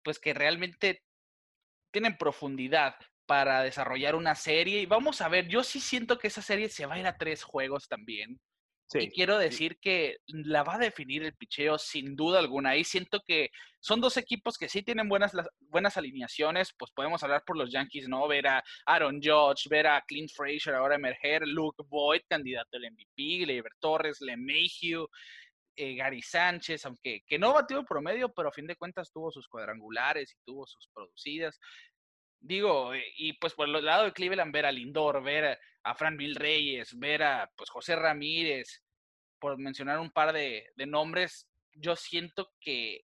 [0.03, 1.01] pues que realmente
[1.91, 4.81] tienen profundidad para desarrollar una serie.
[4.81, 7.17] Y vamos a ver, yo sí siento que esa serie se va a ir a
[7.17, 8.39] tres juegos también.
[8.93, 12.71] Y quiero decir que la va a definir el picheo sin duda alguna.
[12.71, 16.73] Ahí siento que son dos equipos que sí tienen buenas, buenas alineaciones.
[16.77, 18.27] Pues podemos hablar por los Yankees, ¿no?
[18.27, 23.45] Ver a Aaron Judge, ver a Clint Frazier ahora emerger, Luke Boyd, candidato al MVP,
[23.45, 25.07] Leiber Torres, LeMahieu.
[25.75, 29.31] Eh, Gary Sánchez, aunque que no batió el promedio, pero a fin de cuentas tuvo
[29.31, 31.59] sus cuadrangulares y tuvo sus producidas.
[32.43, 36.17] Digo, eh, y pues por el lado de Cleveland, ver a Lindor, ver a Fran
[36.17, 38.83] Mil Reyes, ver a pues José Ramírez,
[39.39, 43.05] por mencionar un par de, nombres, yo siento que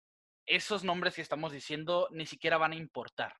[0.46, 3.34] esos nombres que estamos diciendo ni siquiera van a importar.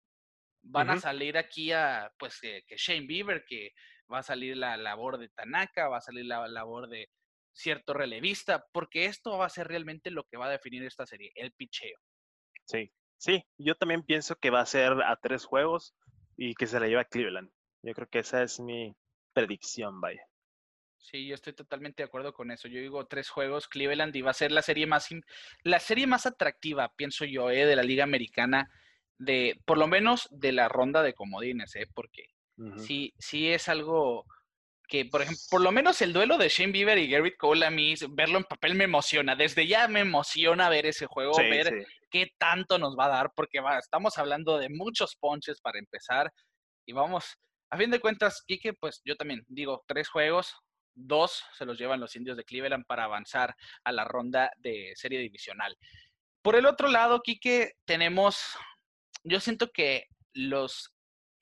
[0.63, 3.73] Van a salir aquí a, pues, que, Shane Bieber, que
[4.13, 7.09] va a salir la labor de Tanaka, va a salir la labor de
[7.53, 11.31] cierto relevista, porque esto va a ser realmente lo que va a definir esta serie,
[11.37, 11.99] el picheo.
[12.65, 12.91] Sí,
[13.25, 15.95] Sí, yo también pienso que va a ser a tres juegos
[16.37, 17.51] y que se la lleva Cleveland.
[17.83, 18.95] Yo creo que esa es mi
[19.33, 20.21] predicción, vaya.
[20.99, 22.69] Sí, yo estoy totalmente de acuerdo con eso.
[22.69, 25.09] Yo digo tres juegos, Cleveland y va a ser la serie más
[25.63, 28.71] la serie más atractiva, pienso yo, eh, de la Liga Americana,
[29.17, 32.27] de por lo menos de la ronda de comodines, eh, porque
[32.77, 34.27] sí, sí es algo
[34.89, 37.71] que, por ejemplo, por lo menos el duelo de Shane Bieber y Garrett Cole a
[37.71, 39.35] mí, verlo en papel me emociona.
[39.35, 43.61] Desde ya me emociona ver ese juego, ver qué tanto nos va a dar, porque
[43.79, 46.33] estamos hablando de muchos ponches para empezar.
[46.87, 47.37] Y vamos,
[47.71, 50.55] a fin de cuentas, Kike, pues yo también digo, tres juegos,
[50.95, 55.19] dos se los llevan los indios de Cleveland para avanzar a la ronda de serie
[55.19, 55.77] divisional.
[56.43, 58.57] Por el otro lado, Kike, tenemos,
[59.23, 60.95] yo siento que los,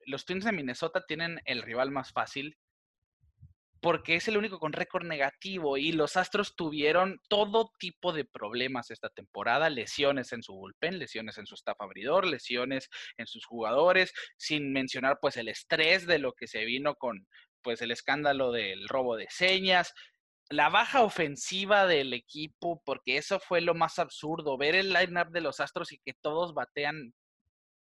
[0.06, 2.56] los Twins de Minnesota tienen el rival más fácil
[3.82, 8.92] porque es el único con récord negativo y los Astros tuvieron todo tipo de problemas
[8.92, 14.12] esta temporada, lesiones en su bullpen, lesiones en su staff abridor, lesiones en sus jugadores,
[14.36, 17.26] sin mencionar pues el estrés de lo que se vino con
[17.60, 19.92] pues el escándalo del robo de señas,
[20.48, 25.40] la baja ofensiva del equipo, porque eso fue lo más absurdo, ver el lineup de
[25.40, 27.14] los Astros y que todos batean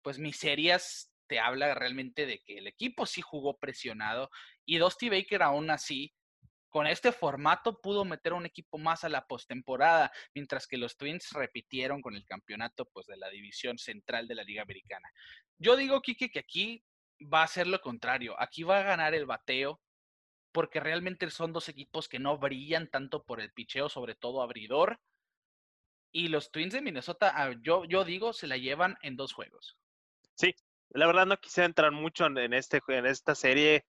[0.01, 4.29] pues miserias te habla realmente de que el equipo sí jugó presionado
[4.65, 6.13] y Dusty Baker aún así
[6.75, 11.31] con este formato pudo meter un equipo más a la postemporada, mientras que los Twins
[11.31, 15.09] repitieron con el campeonato pues, de la división central de la Liga Americana.
[15.57, 16.83] Yo digo, Kike, que aquí
[17.33, 18.35] va a ser lo contrario.
[18.37, 19.79] Aquí va a ganar el bateo,
[20.51, 24.99] porque realmente son dos equipos que no brillan tanto por el picheo, sobre todo abridor.
[26.11, 29.77] Y los Twins de Minnesota, ah, yo, yo digo, se la llevan en dos juegos.
[30.35, 30.53] Sí,
[30.89, 33.85] la verdad no quise entrar mucho en, este, en esta serie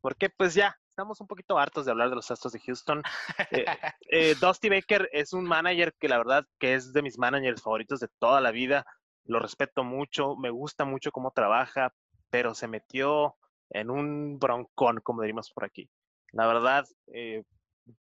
[0.00, 3.02] porque pues ya estamos un poquito hartos de hablar de los Astros de Houston.
[3.50, 3.64] Eh,
[4.10, 8.00] eh, Dusty Baker es un manager que la verdad que es de mis managers favoritos
[8.00, 8.84] de toda la vida.
[9.24, 11.94] Lo respeto mucho, me gusta mucho cómo trabaja,
[12.30, 13.36] pero se metió
[13.70, 15.88] en un broncón, como diríamos por aquí.
[16.32, 17.44] La verdad, eh,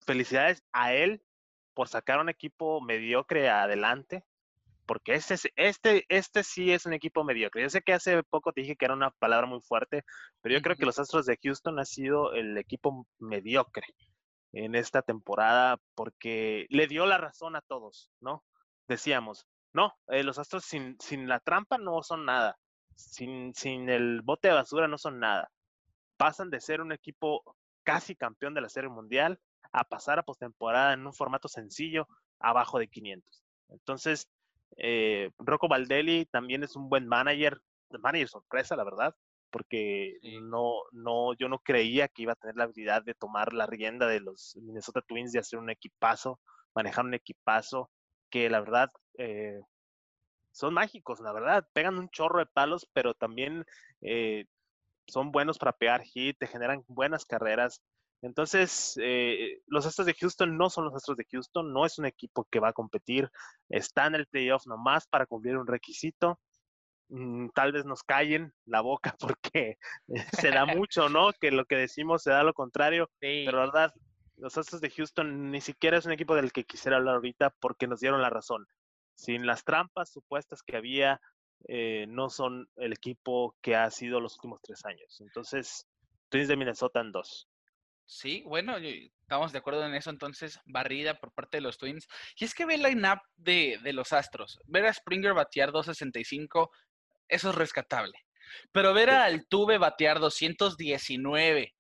[0.05, 1.23] felicidades a él
[1.73, 4.25] por sacar un equipo mediocre adelante
[4.89, 7.61] porque este, este, este sí es un equipo mediocre.
[7.61, 10.03] Yo sé que hace poco te dije que era una palabra muy fuerte,
[10.41, 13.85] pero yo creo que los Astros de Houston ha sido el equipo mediocre
[14.51, 18.43] en esta temporada porque le dio la razón a todos, ¿no?
[18.87, 22.57] Decíamos, no, eh, los Astros sin, sin la trampa no son nada,
[22.95, 25.51] sin, sin el bote de basura no son nada.
[26.17, 27.43] Pasan de ser un equipo
[27.83, 29.39] casi campeón de la Serie Mundial
[29.71, 32.07] a pasar a postemporada en un formato sencillo
[32.39, 33.43] abajo de 500.
[33.67, 34.27] Entonces,
[34.80, 37.59] eh, Rocco Valdelli también es un buen manager,
[38.01, 39.15] manager sorpresa, la verdad,
[39.51, 43.65] porque no, no, yo no creía que iba a tener la habilidad de tomar la
[43.65, 46.39] rienda de los Minnesota Twins, de hacer un equipazo,
[46.75, 47.89] manejar un equipazo,
[48.30, 49.59] que la verdad eh,
[50.51, 53.65] son mágicos, la verdad, pegan un chorro de palos, pero también
[54.01, 54.45] eh,
[55.07, 57.82] son buenos para pegar hit, te generan buenas carreras.
[58.22, 62.05] Entonces, eh, los Astros de Houston no son los Astros de Houston, no es un
[62.05, 63.30] equipo que va a competir,
[63.70, 66.39] está en el playoff nomás para cumplir un requisito.
[67.09, 69.78] Mm, tal vez nos callen la boca porque
[70.34, 71.32] se da mucho, ¿no?
[71.34, 73.93] Que lo que decimos se da lo contrario, pero la verdad,
[74.38, 77.88] los Astros de Houston ni siquiera es un equipo del que quisiera hablar ahorita porque
[77.88, 78.67] nos dieron la razón.
[79.15, 81.20] Sin las trampas supuestas que había,
[81.67, 85.20] eh, no son el equipo que ha sido los últimos tres años.
[85.20, 85.86] Entonces,
[86.30, 87.48] Twins de Minnesota en dos.
[88.10, 92.07] Sí, bueno, estamos de acuerdo en eso, entonces, barrida por parte de los Twins.
[92.39, 94.60] Y es que ve el line-up de, de, los Astros.
[94.66, 96.72] Ver a Springer batear 265,
[97.28, 98.18] eso es rescatable.
[98.72, 101.76] Pero ver a Altuve batear 219,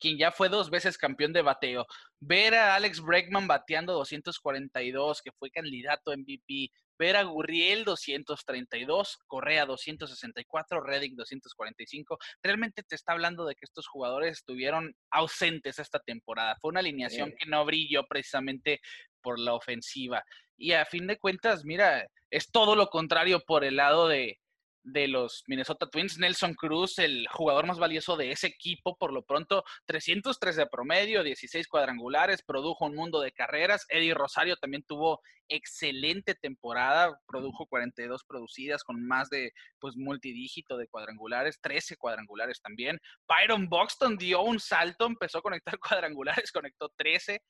[0.00, 1.86] quien ya fue dos veces campeón de bateo.
[2.18, 6.70] Ver a Alex Bregman bateando 242, que fue candidato a MVP
[7.00, 12.18] ver a Gurriel 232, Correa 264, Redding 245.
[12.42, 16.58] Realmente te está hablando de que estos jugadores estuvieron ausentes esta temporada.
[16.60, 18.82] Fue una alineación que no brilló precisamente
[19.22, 20.22] por la ofensiva.
[20.58, 24.38] Y a fin de cuentas, mira, es todo lo contrario por el lado de,
[24.82, 29.22] de los Minnesota Twins, Nelson Cruz, el jugador más valioso de ese equipo, por lo
[29.22, 33.86] pronto 303 de promedio, 16 cuadrangulares, produjo un mundo de carreras.
[33.88, 40.86] Eddie Rosario también tuvo excelente temporada, produjo 42 producidas con más de pues multidígito de
[40.88, 42.98] cuadrangulares, 13 cuadrangulares también.
[43.28, 47.42] Byron Buxton dio un salto, empezó a conectar cuadrangulares, conectó 13.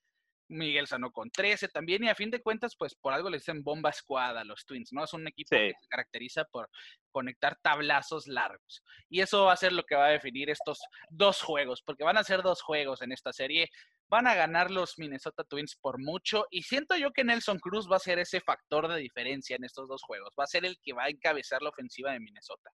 [0.50, 3.62] Miguel Sano con 13 también, y a fin de cuentas, pues por algo le dicen
[3.62, 5.04] bomba escuadra a los Twins, ¿no?
[5.04, 6.68] Es un equipo que se caracteriza por
[7.12, 8.82] conectar tablazos largos.
[9.08, 12.18] Y eso va a ser lo que va a definir estos dos juegos, porque van
[12.18, 13.68] a ser dos juegos en esta serie.
[14.08, 17.96] Van a ganar los Minnesota Twins por mucho, y siento yo que Nelson Cruz va
[17.96, 20.34] a ser ese factor de diferencia en estos dos juegos.
[20.38, 22.70] Va a ser el que va a encabezar la ofensiva de Minnesota.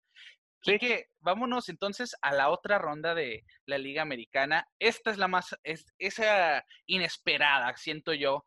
[0.61, 4.67] Que vámonos entonces a la otra ronda de la Liga Americana.
[4.79, 8.45] Esta es la más, es, esa inesperada, siento yo,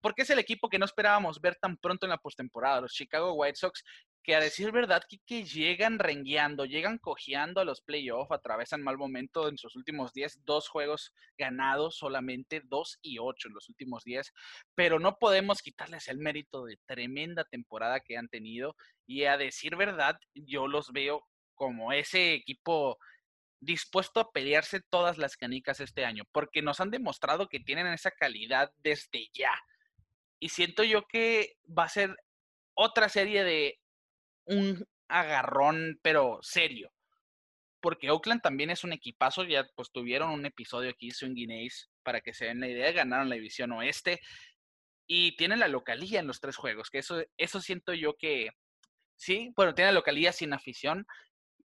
[0.00, 3.32] porque es el equipo que no esperábamos ver tan pronto en la postemporada, los Chicago
[3.32, 3.82] White Sox,
[4.26, 9.48] que a decir verdad, que llegan rengueando, llegan cojeando a los playoffs, atravesan mal momento
[9.48, 14.32] en sus últimos 10, dos juegos ganados solamente, 2 y 8 en los últimos 10,
[14.74, 18.74] pero no podemos quitarles el mérito de tremenda temporada que han tenido
[19.06, 21.24] y a decir verdad, yo los veo
[21.56, 22.98] como ese equipo
[23.60, 28.10] dispuesto a pelearse todas las canicas este año, porque nos han demostrado que tienen esa
[28.10, 29.52] calidad desde ya.
[30.38, 32.14] Y siento yo que va a ser
[32.74, 33.80] otra serie de
[34.44, 36.92] un agarrón, pero serio.
[37.80, 42.20] Porque Oakland también es un equipazo, ya pues tuvieron un episodio aquí, Swing Ace, para
[42.20, 44.20] que se den la idea, ganaron la división oeste
[45.06, 48.50] y tienen la localía en los tres juegos, que eso, eso siento yo que,
[49.14, 51.06] sí, bueno, tienen la localía sin afición,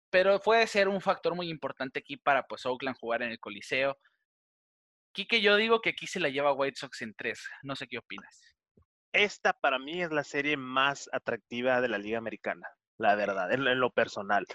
[0.09, 3.97] pero puede ser un factor muy importante aquí para pues Oakland jugar en el Coliseo.
[5.13, 7.97] Quique, yo digo que aquí se la lleva White Sox en tres, no sé qué
[7.97, 8.57] opinas
[9.17, 13.79] esta para mí es la serie más atractiva de la Liga Americana, la verdad, en,
[13.79, 14.45] lo personal.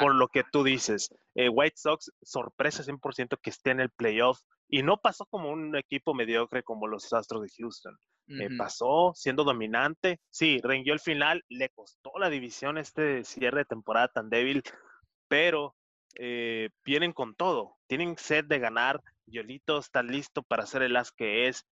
[0.00, 4.40] Por lo que tú dices, eh, White Sox, sorpresa 100% que esté en el playoff
[4.68, 7.96] y no pasó como un equipo mediocre como los Astros de Houston.
[8.28, 13.64] Eh, pasó siendo dominante, sí, rengió el final, le costó la división este cierre de
[13.66, 14.64] temporada tan débil,
[15.28, 15.74] pero
[16.14, 21.12] eh, vienen con todo, tienen sed de ganar, Yolito está listo para ser el as
[21.12, 21.66] que es,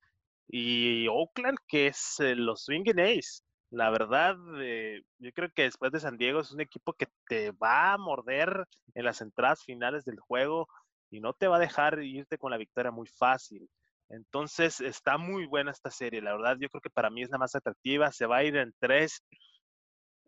[0.49, 3.43] y Oakland, que es eh, los Swinging Ace.
[3.71, 7.51] La verdad, eh, yo creo que después de San Diego es un equipo que te
[7.53, 10.69] va a morder en las entradas finales del juego
[11.11, 13.69] y no te va a dejar irte con la victoria muy fácil.
[14.11, 17.39] Entonces está muy buena esta serie, la verdad yo creo que para mí es la
[17.39, 19.23] más atractiva, se va a ir en tres.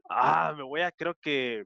[0.08, 1.64] Ah, me voy a, creo que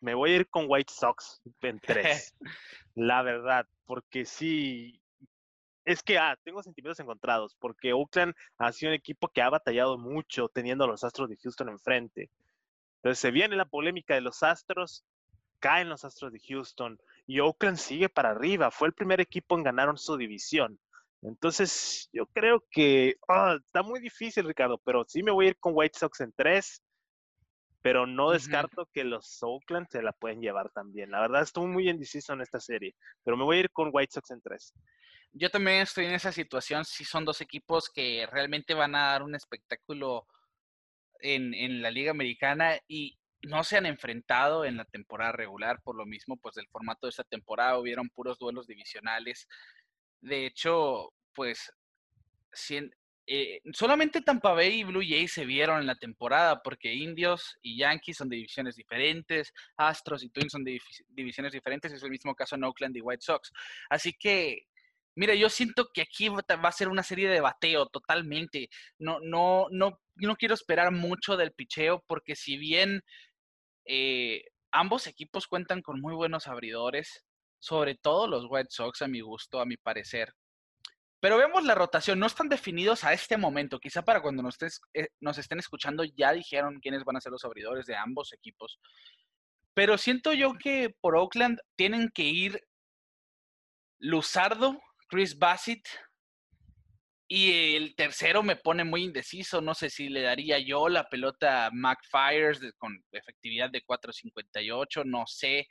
[0.00, 2.34] me voy a ir con White Sox en tres,
[2.94, 5.00] la verdad, porque sí,
[5.84, 9.98] es que ah, tengo sentimientos encontrados, porque Oakland ha sido un equipo que ha batallado
[9.98, 12.30] mucho teniendo a los Astros de Houston enfrente.
[12.96, 15.04] Entonces se viene la polémica de los Astros,
[15.60, 18.70] caen los Astros de Houston y Oakland sigue para arriba.
[18.70, 20.78] Fue el primer equipo en ganar su división.
[21.22, 25.58] Entonces, yo creo que ah, está muy difícil, Ricardo, pero sí me voy a ir
[25.58, 26.82] con White Sox en tres,
[27.86, 31.08] pero no descarto que los Oakland se la pueden llevar también.
[31.12, 34.10] La verdad, estoy muy indeciso en esta serie, pero me voy a ir con White
[34.12, 34.74] Sox en tres.
[35.30, 36.84] Yo también estoy en esa situación.
[36.84, 40.26] Sí, son dos equipos que realmente van a dar un espectáculo
[41.20, 45.94] en, en la Liga Americana y no se han enfrentado en la temporada regular, por
[45.94, 49.46] lo mismo, pues del formato de esta temporada hubieron puros duelos divisionales.
[50.20, 51.72] De hecho, pues
[53.28, 57.78] eh, solamente Tampa Bay y Blue Jays se vieron en la temporada porque Indios y
[57.78, 62.34] Yankees son de divisiones diferentes, Astros y Twins son de divisiones diferentes, es el mismo
[62.36, 63.52] caso en Oakland y White Sox.
[63.90, 64.62] Así que,
[65.16, 68.68] mira, yo siento que aquí va a ser una serie de bateo totalmente.
[68.98, 73.02] No, no, no, no quiero esperar mucho del picheo porque si bien
[73.86, 77.24] eh, ambos equipos cuentan con muy buenos abridores,
[77.58, 80.32] sobre todo los White Sox a mi gusto, a mi parecer.
[81.26, 83.80] Pero vemos la rotación, no están definidos a este momento.
[83.80, 84.56] Quizá para cuando nos,
[84.94, 88.78] eh, nos estén escuchando ya dijeron quiénes van a ser los abridores de ambos equipos.
[89.74, 92.60] Pero siento yo que por Oakland tienen que ir
[93.98, 95.88] Luzardo, Chris Bassett,
[97.26, 99.60] y el tercero me pone muy indeciso.
[99.60, 101.96] No sé si le daría yo la pelota a
[102.78, 105.04] con efectividad de 4.58.
[105.04, 105.66] No sé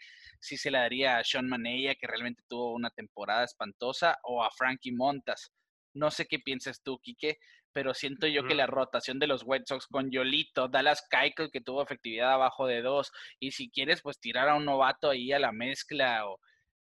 [0.46, 4.52] si se la daría a Sean Manella, que realmente tuvo una temporada espantosa, o a
[4.52, 5.52] Frankie Montas.
[5.94, 7.38] No sé qué piensas tú, Quique,
[7.74, 11.62] pero siento yo que la rotación de los White Sox con Yolito, Dallas Keuchel, que
[11.62, 15.40] tuvo efectividad abajo de dos, y si quieres, pues tirar a un novato ahí a
[15.40, 16.40] la mezcla, o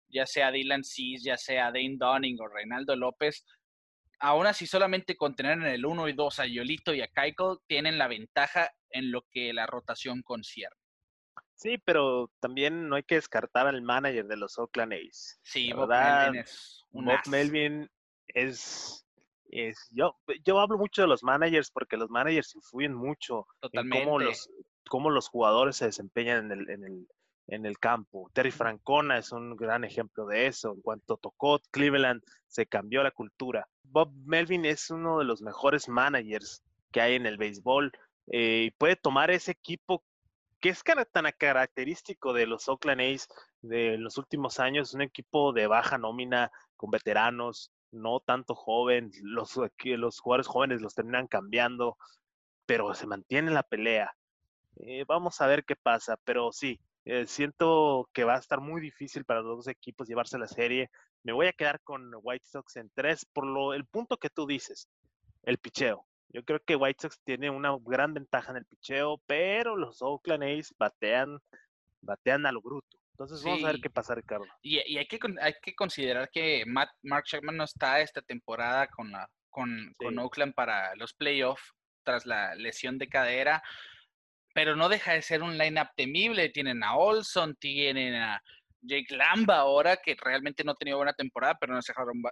[0.08, 3.44] ya sea Dylan Cease, ya sea Dane Dunning o Reinaldo López,
[4.18, 7.58] aún así solamente con tener en el 1 y 2 a Yolito y a Keuchel
[7.66, 10.79] tienen la ventaja en lo que la rotación concierne.
[11.60, 15.38] Sí, pero también no hay que descartar al manager de los Oakland A's.
[15.42, 17.90] Sí, Bob Melvin es un Bob Melvin
[18.28, 19.06] es,
[19.50, 24.18] es yo, yo hablo mucho de los managers porque los managers influyen mucho en cómo
[24.18, 24.48] los,
[24.88, 27.08] cómo los jugadores se desempeñan en el, en el,
[27.48, 28.30] en el campo.
[28.32, 30.72] Terry Francona es un gran ejemplo de eso.
[30.72, 33.68] En cuanto tocó Cleveland, se cambió la cultura.
[33.82, 37.92] Bob Melvin es uno de los mejores managers que hay en el béisbol
[38.28, 40.02] eh, y puede tomar ese equipo
[40.60, 43.28] que es tan característico de los Oakland A's
[43.62, 49.58] de los últimos años, un equipo de baja nómina, con veteranos, no tanto joven, los,
[49.84, 51.96] los jugadores jóvenes los terminan cambiando,
[52.66, 54.14] pero se mantiene la pelea.
[54.76, 58.80] Eh, vamos a ver qué pasa, pero sí, eh, siento que va a estar muy
[58.80, 60.90] difícil para los dos equipos llevarse la serie.
[61.22, 64.46] Me voy a quedar con White Sox en tres por lo, el punto que tú
[64.46, 64.88] dices,
[65.42, 66.06] el picheo.
[66.32, 70.44] Yo creo que White Sox tiene una gran ventaja en el picheo, pero los Oakland
[70.44, 71.40] A's batean,
[72.00, 72.98] batean a lo bruto.
[73.12, 74.46] Entonces vamos a ver qué pasa, Ricardo.
[74.62, 79.10] Y, hay, que, hay que considerar que Matt, Mark Chapman no está esta temporada con,
[79.10, 83.62] la, con, con Oakland para los playoffs tras la lesión de cadera,
[84.54, 86.48] pero no deja de ser un line-up temible.
[86.48, 88.42] Tienen a Olson, tienen a
[88.82, 91.80] Jake Lamba ahora, que realmente no ha tenido buena temporada, pero no,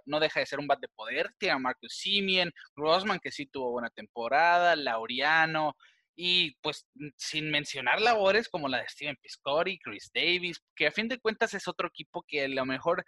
[0.06, 1.32] no deja de ser un bat de poder.
[1.38, 5.76] Tiene a Marcus Simeon, Grossman, que sí tuvo buena temporada, Laureano,
[6.20, 6.84] y pues
[7.16, 11.54] sin mencionar labores como la de Steven Piscori, Chris Davis, que a fin de cuentas
[11.54, 13.04] es otro equipo que a lo mejor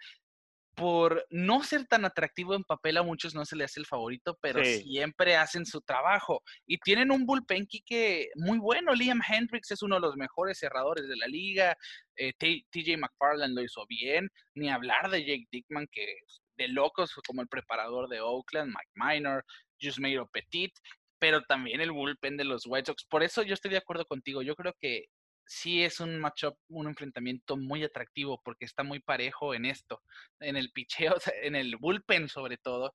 [0.81, 4.35] por no ser tan atractivo en papel a muchos no se le hace el favorito,
[4.41, 6.41] pero siempre hacen su trabajo.
[6.65, 8.95] Y tienen un bullpen que muy bueno.
[8.95, 11.77] Liam Hendricks es uno de los mejores cerradores de la liga.
[12.15, 14.27] Eh, TJ McFarland lo hizo bien.
[14.55, 16.15] Ni hablar de Jake Dickman, que
[16.57, 19.45] de locos como el preparador de Oakland, Mike Minor,
[19.79, 20.73] Jusmeiro Petit,
[21.19, 23.05] pero también el bullpen de los White Sox.
[23.05, 24.41] Por eso yo estoy de acuerdo contigo.
[24.41, 25.05] Yo creo que
[25.51, 30.01] sí es un matchup, un enfrentamiento muy atractivo porque está muy parejo en esto,
[30.39, 32.93] en el picheo, en el bullpen sobre todo,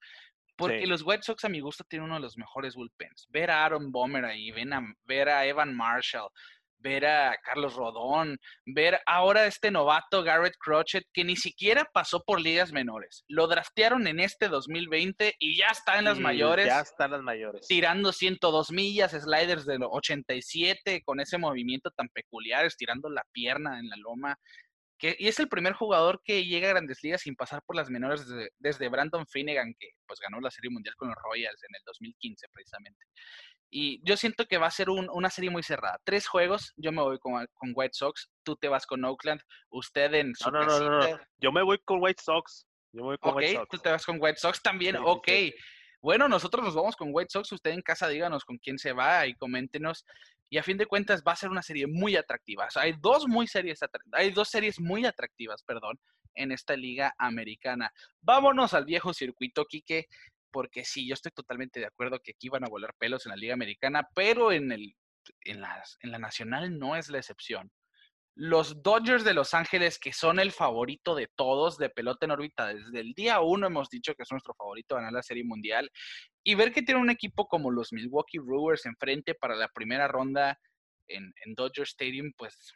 [0.57, 3.27] porque los White Sox a mi gusto tienen uno de los mejores bullpens.
[3.29, 4.51] Ver a Aaron Bomer ahí,
[5.05, 6.31] ver a Evan Marshall,
[6.87, 12.22] ver a Carlos Rodón, ver ahora a este novato Garrett Crochet que ni siquiera pasó
[12.22, 13.24] por ligas menores.
[13.26, 16.66] Lo draftearon en este 2020 y ya está en las mayores.
[16.66, 17.66] Ya está en las mayores.
[17.66, 23.89] Tirando 102 millas, sliders de 87 con ese movimiento tan peculiar, estirando la pierna en
[23.89, 24.39] la loma.
[24.97, 27.91] Que, y es el primer jugador que llega a grandes ligas sin pasar por las
[27.91, 31.74] menores desde, desde Brandon Finnegan, que pues ganó la Serie Mundial con los Royals en
[31.74, 33.05] el 2015 precisamente.
[33.71, 35.99] Y yo siento que va a ser una serie muy cerrada.
[36.05, 39.41] Tres juegos, yo me voy con, con, White Sox, tú te vas con Oakland,
[39.71, 42.67] usted en su no, no, no, no, yo me voy con White Sox.
[42.93, 43.69] Yo voy con ok, White Sox.
[43.69, 45.29] tú te vas con White Sox también, Sí, ok.
[45.29, 45.55] sí.
[46.01, 47.51] Bueno, nosotros nos vamos con White Sox.
[47.51, 50.05] Usted en casa díganos con quién se va y coméntenos.
[50.49, 52.67] Y a fin de cuentas va a ser una serie muy atractiva.
[52.67, 53.81] O sea, hay dos muy series,
[54.12, 55.99] hay dos series muy atractivas, perdón,
[56.35, 57.93] en esta liga americana.
[58.21, 60.07] Vámonos al viejo circuito, Quique,
[60.57, 63.37] porque sí, yo estoy totalmente de acuerdo que aquí van a volar pelos en la
[63.37, 64.95] liga americana, pero en el
[65.45, 67.71] en las- en la nacional no es la excepción.
[68.35, 72.69] Los Dodgers de Los Ángeles, que son el favorito de todos de pelota en órbita,
[72.73, 75.91] desde el día uno hemos dicho que es nuestro favorito ganar la Serie Mundial,
[76.43, 80.59] y ver que tiene un equipo como los Milwaukee Brewers enfrente para la primera ronda
[81.07, 82.73] en, en Dodger Stadium, pues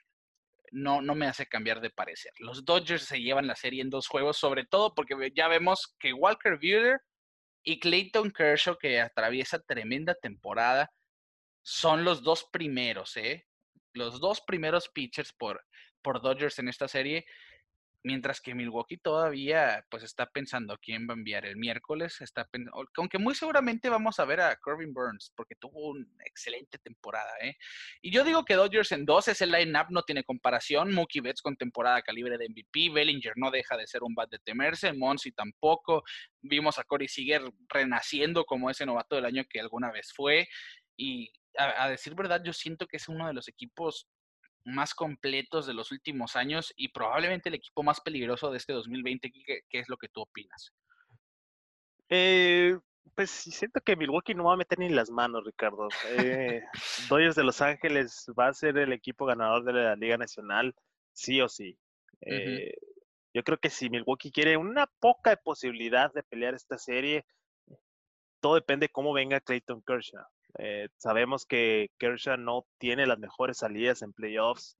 [0.70, 2.32] no, no me hace cambiar de parecer.
[2.40, 6.12] Los Dodgers se llevan la serie en dos juegos, sobre todo porque ya vemos que
[6.12, 7.00] Walker Buehler
[7.62, 10.90] y Clayton Kershaw, que atraviesa tremenda temporada,
[11.62, 13.46] son los dos primeros, ¿eh?
[13.92, 15.64] Los dos primeros pitchers por,
[16.02, 17.26] por Dodgers en esta serie.
[18.02, 22.48] Mientras que Milwaukee todavía pues está pensando quién va a enviar el miércoles, está
[22.96, 27.56] aunque muy seguramente vamos a ver a Corbin Burns porque tuvo una excelente temporada, ¿eh?
[28.00, 31.42] Y yo digo que Dodgers en dos es el line-up, no tiene comparación, Mookie Betts
[31.42, 35.32] con temporada calibre de MVP, Bellinger no deja de ser un bat de temerse, Monsi
[35.32, 36.02] tampoco,
[36.40, 40.48] vimos a Corey Seager renaciendo como ese novato del año que alguna vez fue,
[40.96, 44.08] y a decir verdad yo siento que es uno de los equipos
[44.64, 49.30] más completos de los últimos años y probablemente el equipo más peligroso de este 2020.
[49.30, 50.72] ¿Qué, qué es lo que tú opinas?
[52.08, 52.76] Eh,
[53.14, 55.88] pues siento que Milwaukee no va a meter ni las manos, Ricardo.
[56.18, 56.62] Eh,
[57.10, 60.74] Dodgers de Los Ángeles va a ser el equipo ganador de la Liga Nacional,
[61.12, 61.78] sí o sí.
[62.22, 62.74] Eh,
[63.32, 67.24] Yo creo que si Milwaukee quiere una poca posibilidad de pelear esta serie,
[68.40, 70.24] todo depende de cómo venga Clayton Kershaw.
[70.58, 74.76] Eh, sabemos que Kershaw no tiene las mejores salidas en playoffs,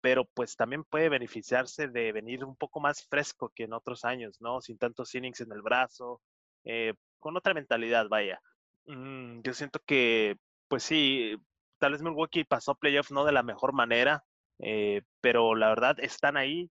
[0.00, 4.40] pero pues también puede beneficiarse de venir un poco más fresco que en otros años,
[4.40, 4.60] ¿no?
[4.60, 6.20] Sin tantos innings en el brazo,
[6.64, 8.40] eh, con otra mentalidad, vaya.
[8.86, 10.36] Mm, yo siento que,
[10.68, 11.36] pues sí,
[11.78, 14.24] tal vez Milwaukee pasó playoffs no de la mejor manera,
[14.60, 16.70] eh, pero la verdad están ahí,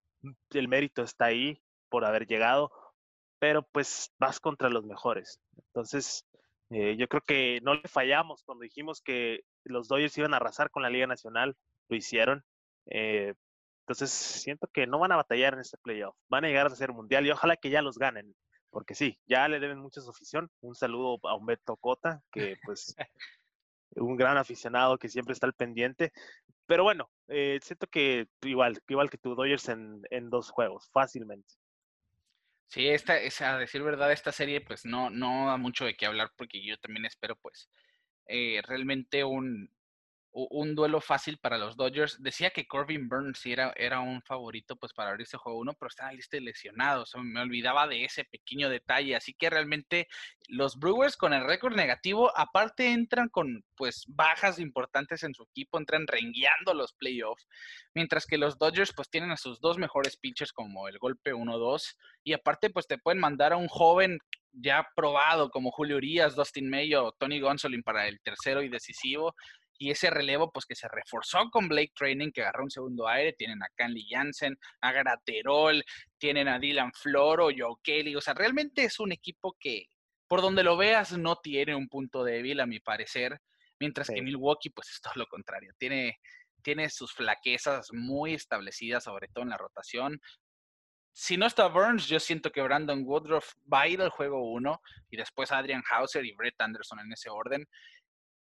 [0.51, 2.71] el mérito está ahí por haber llegado,
[3.39, 5.41] pero pues vas contra los mejores.
[5.57, 6.25] Entonces,
[6.71, 10.71] eh, yo creo que no le fallamos cuando dijimos que los Dodgers iban a arrasar
[10.71, 11.55] con la Liga Nacional,
[11.89, 12.43] lo hicieron.
[12.85, 13.33] Eh,
[13.81, 16.93] entonces, siento que no van a batallar en este playoff, van a llegar a ser
[16.93, 18.33] mundial y ojalá que ya los ganen,
[18.69, 20.49] porque sí, ya le deben mucha su afición.
[20.61, 22.95] Un saludo a Humberto Cota, que pues
[23.97, 26.13] un gran aficionado que siempre está al pendiente.
[26.67, 31.53] Pero bueno, eh, siento que igual, igual que tú, Dodgers en, en dos juegos, fácilmente.
[32.71, 36.05] Sí, esta, es, a decir verdad, esta serie pues no, no da mucho de qué
[36.05, 37.69] hablar porque yo también espero pues
[38.27, 39.69] eh, realmente un,
[40.33, 42.21] un duelo fácil para los Dodgers.
[42.21, 46.03] Decía que Corbin Burns era, era un favorito pues para abrirse juego uno, pero está
[46.03, 47.09] en la lista de lesionados.
[47.09, 49.15] O sea, me olvidaba de ese pequeño detalle.
[49.15, 50.07] Así que realmente
[50.47, 55.77] los Brewers con el récord negativo, aparte entran con pues bajas importantes en su equipo,
[55.77, 57.47] entran rengueando los playoffs,
[57.93, 61.97] mientras que los Dodgers pues tienen a sus dos mejores pitchers como el golpe 1-2
[62.23, 64.19] y aparte pues te pueden mandar a un joven
[64.53, 69.33] ya probado como Julio Urias, Dustin Mayo, Tony Gonsolin para el tercero y decisivo
[69.81, 73.33] y ese relevo, pues que se reforzó con Blake Training, que agarró un segundo aire.
[73.33, 75.83] Tienen a Canley Jansen, a Graterol,
[76.19, 78.15] tienen a Dylan Floro, Joe Kelly.
[78.15, 79.87] O sea, realmente es un equipo que,
[80.27, 83.41] por donde lo veas, no tiene un punto débil, a mi parecer.
[83.79, 84.21] Mientras que.
[84.21, 85.71] Milwaukee, pues es todo lo contrario.
[85.79, 86.19] Tiene,
[86.61, 90.21] tiene sus flaquezas muy establecidas, sobre todo en la rotación.
[91.11, 94.79] Si no está Burns, yo siento que Brandon Woodruff va a ir al juego 1
[95.09, 97.67] y después Adrian Hauser y Brett Anderson en ese orden.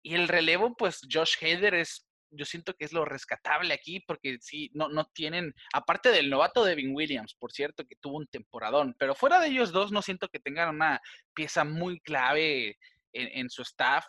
[0.06, 4.38] Y el relevo, pues Josh Hader es, yo siento que es lo rescatable aquí, porque
[4.40, 8.96] sí, no, no tienen, aparte del novato Devin Williams, por cierto, que tuvo un temporadón,
[9.00, 11.02] pero fuera de ellos dos, no siento que tengan una
[11.34, 12.78] pieza muy clave
[13.14, 14.06] en, en su staff.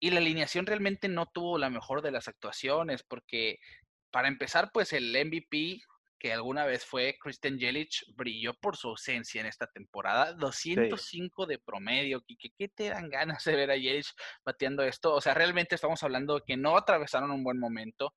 [0.00, 3.60] Y la alineación realmente no tuvo la mejor de las actuaciones, porque
[4.10, 5.80] para empezar, pues el MVP
[6.18, 10.32] que alguna vez fue Christian Jelic brilló por su ausencia en esta temporada.
[10.34, 12.22] 205 de promedio.
[12.26, 14.06] ¿Qué, ¿Qué te dan ganas de ver a Jelic
[14.44, 15.14] bateando esto?
[15.14, 18.14] O sea, realmente estamos hablando de que no atravesaron un buen momento.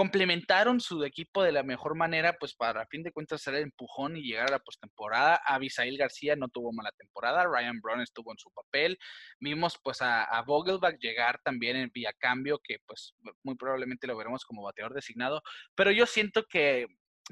[0.00, 3.64] Complementaron su equipo de la mejor manera, pues para a fin de cuentas hacer el
[3.64, 5.38] empujón y llegar a la postemporada.
[5.44, 8.96] Abisail García no tuvo mala temporada, Ryan Brown estuvo en su papel.
[9.40, 14.16] Vimos pues a, a Vogelbach llegar también en vía cambio, que pues muy probablemente lo
[14.16, 15.42] veremos como bateador designado.
[15.74, 16.86] Pero yo siento que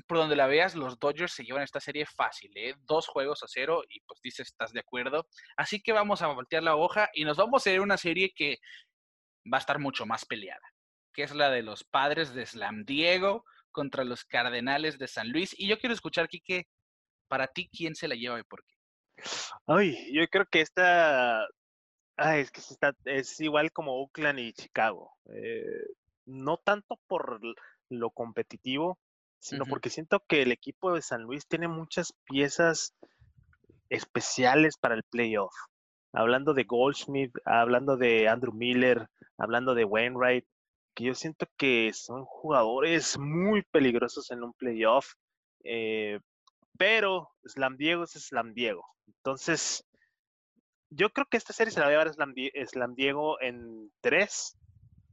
[0.06, 2.74] por donde la veas, los Dodgers se llevan esta serie fácil, ¿eh?
[2.80, 5.26] Dos juegos a cero y pues dices, ¿estás de acuerdo?
[5.56, 8.30] Así que vamos a voltear la hoja y nos vamos a ir a una serie
[8.36, 8.58] que
[9.50, 10.60] va a estar mucho más peleada,
[11.18, 15.52] que es la de los padres de Slam Diego contra los Cardenales de San Luis.
[15.58, 16.68] Y yo quiero escuchar, Quique,
[17.26, 18.76] Para ti, ¿quién se la lleva y por qué?
[19.66, 21.44] Ay, yo creo que esta,
[22.16, 25.10] ay, es que está, es igual como Oakland y Chicago.
[25.34, 25.88] Eh,
[26.24, 27.40] no tanto por
[27.88, 28.96] lo competitivo,
[29.40, 32.94] sino porque siento que el equipo de San Luis tiene muchas piezas
[33.88, 35.52] especiales para el playoff.
[36.12, 40.46] Hablando de Goldschmidt, hablando de Andrew Miller, hablando de Wainwright,
[41.05, 45.14] yo siento que son jugadores muy peligrosos en un playoff.
[45.64, 46.20] Eh,
[46.78, 48.84] pero Slam Diego es Slam Diego.
[49.07, 49.84] Entonces,
[50.90, 54.57] yo creo que esta serie se la va a llevar Slam, Diego en tres.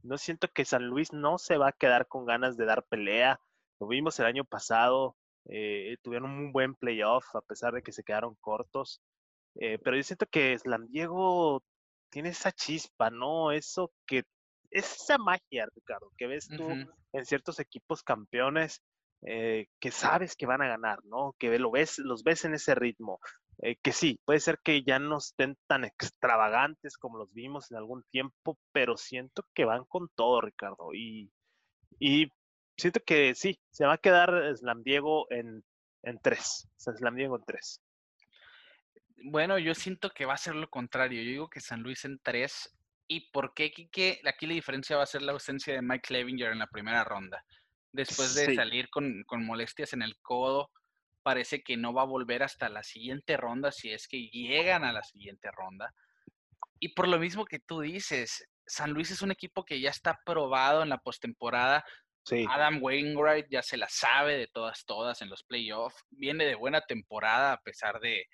[0.02, 3.40] No siento que San Luis no se va a quedar con ganas de dar pelea.
[3.80, 5.16] Lo vimos el año pasado.
[5.48, 9.02] Eh, tuvieron un buen playoff a pesar de que se quedaron cortos.
[9.56, 11.62] Eh, pero yo siento que Slam Diego
[12.10, 13.52] tiene esa chispa, ¿no?
[13.52, 14.24] Eso que,
[14.78, 16.68] esa magia, Ricardo, que ves tú
[17.12, 18.82] en ciertos equipos campeones
[19.22, 21.34] eh, que sabes que van a ganar, ¿no?
[21.38, 23.18] Que lo ves, los ves en ese ritmo.
[23.62, 27.78] Eh, que sí, puede ser que ya no estén tan extravagantes como los vimos en
[27.78, 30.92] algún tiempo, pero siento que van con todo, Ricardo.
[30.92, 31.30] Y,
[31.98, 32.30] y
[32.76, 35.64] siento que sí, se va a quedar Slam Diego en,
[36.02, 36.68] en tres.
[36.76, 37.82] Slam Diego en tres.
[39.24, 41.22] Bueno, yo siento que va a ser lo contrario.
[41.22, 42.75] Yo digo que San Luis en tres.
[43.08, 44.20] ¿Y por qué, Kike?
[44.24, 47.44] Aquí la diferencia va a ser la ausencia de Mike Levinger en la primera ronda.
[47.92, 50.70] Después de salir con, con molestias en el codo,
[51.22, 54.92] parece que no va a volver hasta la siguiente ronda si es que llegan a
[54.92, 55.94] la siguiente ronda.
[56.78, 60.20] Y por lo mismo que tú dices, San Luis es un equipo que ya está
[60.24, 61.84] probado en la postemporada.
[62.50, 66.04] Adam Wainwright ya se la sabe de todas, todas en los playoffs.
[66.10, 68.26] Viene de buena temporada a pesar de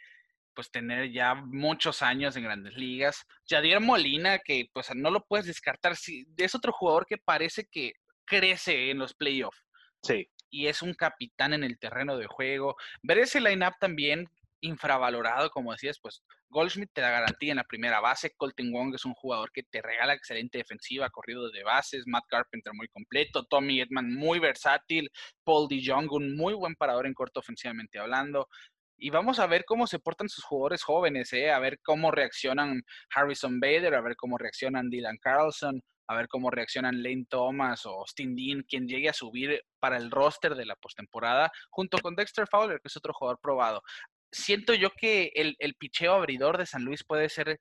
[0.54, 3.24] pues tener ya muchos años en grandes ligas.
[3.48, 7.92] Jadier Molina, que pues no lo puedes descartar, es otro jugador que parece que
[8.24, 9.64] crece en los playoffs.
[10.02, 12.76] Sí y es un capitán en el terreno de juego.
[13.02, 14.28] Ver ese line-up también
[14.60, 19.04] infravalorado, como decías, pues Goldschmidt te da garantía en la primera base, Colton Wong es
[19.04, 23.80] un jugador que te regala excelente defensiva, corrido de bases, Matt Carpenter muy completo, Tommy
[23.80, 25.10] Edman muy versátil,
[25.42, 28.48] Paul DeJong un muy buen parador en corto ofensivamente hablando.
[28.96, 31.50] Y vamos a ver cómo se portan sus jugadores jóvenes, ¿eh?
[31.50, 32.82] a ver cómo reaccionan
[33.14, 38.00] Harrison Bader, a ver cómo reaccionan Dylan Carlson, a ver cómo reaccionan Lane Thomas o
[38.00, 42.46] Austin Dean, quien llegue a subir para el roster de la postemporada, junto con Dexter
[42.46, 43.82] Fowler, que es otro jugador probado.
[44.30, 47.58] Siento yo que el, el picheo abridor de San Luis puede ser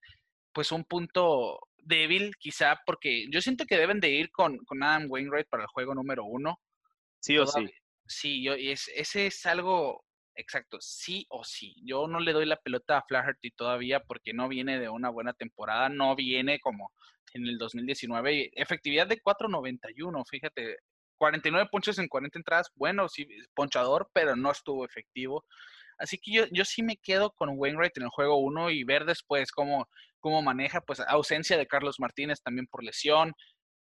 [0.53, 5.05] pues un punto débil, quizá, porque yo siento que deben de ir con, con Adam
[5.09, 6.59] Wainwright para el juego número uno.
[7.19, 7.69] Sí o sí.
[8.05, 10.03] Sí, yo, es, ese es algo
[10.35, 11.75] exacto, sí o sí.
[11.83, 15.33] Yo no le doy la pelota a Flaherty todavía porque no viene de una buena
[15.33, 16.91] temporada, no viene como
[17.33, 18.51] en el 2019.
[18.55, 20.77] Efectividad de 4.91, fíjate.
[21.17, 25.45] 49 ponches en 40 entradas, bueno, sí, ponchador, pero no estuvo efectivo.
[25.99, 29.05] Así que yo, yo sí me quedo con Wainwright en el juego 1 y ver
[29.05, 29.87] después cómo,
[30.19, 33.33] cómo maneja, pues ausencia de Carlos Martínez también por lesión.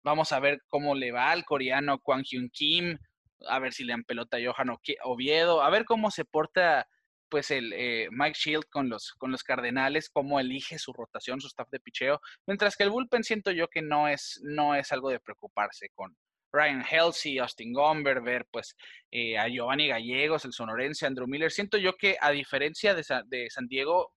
[0.04, 2.98] Vamos a ver cómo le va al coreano Kwang Hyun Kim,
[3.48, 6.88] a ver si le dan pelota a Johan Oviedo, a ver cómo se porta
[7.30, 11.48] pues el eh, Mike Shield con los, con los Cardenales, cómo elige su rotación, su
[11.48, 15.10] staff de picheo, mientras que el bullpen siento yo que no es, no es algo
[15.10, 16.16] de preocuparse con
[16.54, 18.76] Ryan Halsey, Austin Gomber, ver pues
[19.12, 21.52] eh, a Giovanni Gallegos, el sonorense, Andrew Miller.
[21.52, 24.14] Siento yo que a diferencia de, San Diego,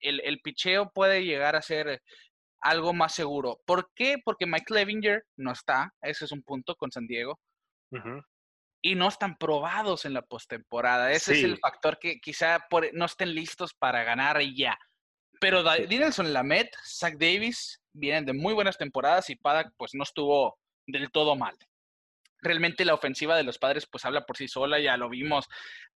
[0.00, 2.02] el, el picheo puede llegar a ser
[2.60, 3.60] algo más seguro.
[3.64, 4.16] ¿Por qué?
[4.24, 7.38] Porque Mike Levinger no está, ese es un punto con San Diego
[8.82, 11.12] y no están probados en la postemporada.
[11.12, 14.78] Ese es el factor que quizá no estén listos para ganar ya.
[15.40, 20.58] Pero Dinelson Lamet, Zach Davis vienen de muy buenas temporadas y Padak pues no estuvo
[20.86, 21.56] del todo mal.
[22.40, 25.46] Realmente la ofensiva de los padres pues habla por sí sola, ya lo vimos,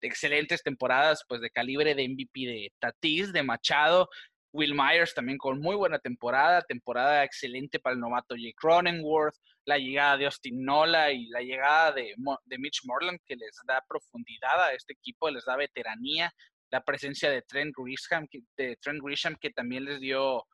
[0.01, 4.09] excelentes temporadas pues de calibre de MVP de Tatis, de Machado,
[4.53, 9.78] Will Myers también con muy buena temporada, temporada excelente para el novato Jake Cronenworth, la
[9.78, 12.14] llegada de Austin Nola y la llegada de,
[12.59, 16.32] Mitch Morland que les da profundidad a este equipo, les da veteranía,
[16.70, 18.26] la presencia de Trent Grisham,
[18.57, 20.46] de Trent Grisham que también les dio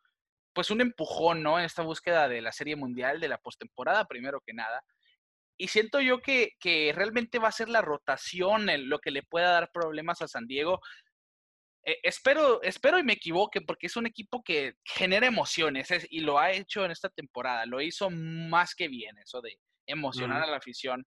[0.52, 1.58] pues un empujón, ¿no?
[1.58, 4.82] En esta búsqueda de la Serie Mundial, de la postemporada, primero que nada.
[5.58, 9.50] Y siento yo que, que realmente va a ser la rotación lo que le pueda
[9.50, 10.80] dar problemas a San Diego.
[11.86, 16.38] Eh, espero, espero y me equivoque porque es un equipo que genera emociones y lo
[16.38, 17.64] ha hecho en esta temporada.
[17.64, 21.06] Lo hizo más que bien, eso de emocionar a la afición.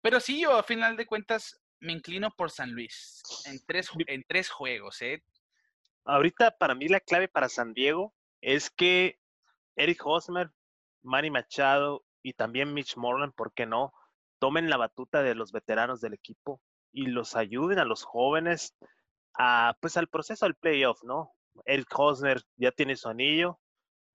[0.00, 4.24] Pero sí, yo a final de cuentas me inclino por San Luis en tres, en
[4.28, 5.02] tres juegos.
[5.02, 5.24] ¿eh?
[6.04, 9.18] Ahorita para mí la clave para San Diego es que
[9.74, 10.52] Eric Hosmer,
[11.02, 13.92] Manny Machado y también Mitch Moreland, ¿por qué no?
[14.38, 16.60] Tomen la batuta de los veteranos del equipo
[16.92, 18.76] y los ayuden a los jóvenes
[19.38, 21.32] a, pues al proceso del playoff, ¿no?
[21.64, 23.58] El Hosner ya tiene su anillo,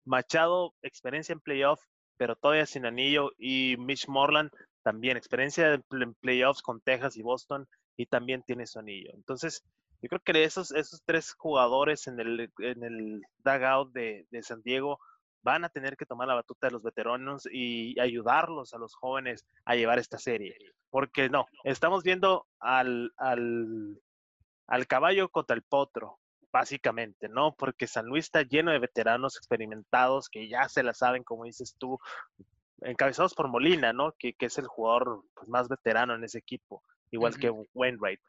[0.05, 1.81] Machado, experiencia en playoff,
[2.17, 4.51] pero todavía sin anillo, y Mitch Morland
[4.83, 9.11] también, experiencia en playoffs con Texas y Boston, y también tiene su anillo.
[9.15, 9.63] Entonces,
[10.03, 14.63] yo creo que esos, esos tres jugadores en el, en el dugout de, de San
[14.63, 14.99] Diego
[15.43, 19.45] van a tener que tomar la batuta de los veteranos y ayudarlos a los jóvenes
[19.65, 20.57] a llevar esta serie.
[20.91, 24.01] Porque no, estamos viendo al, al,
[24.71, 26.21] al caballo contra el potro,
[26.53, 27.55] básicamente, ¿no?
[27.57, 31.75] Porque San Luis está lleno de veteranos experimentados que ya se la saben, como dices
[31.77, 31.99] tú,
[32.83, 34.13] encabezados por Molina, ¿no?
[34.19, 38.21] Que, que es el jugador pues, más veterano en ese equipo, igual que Wainwright.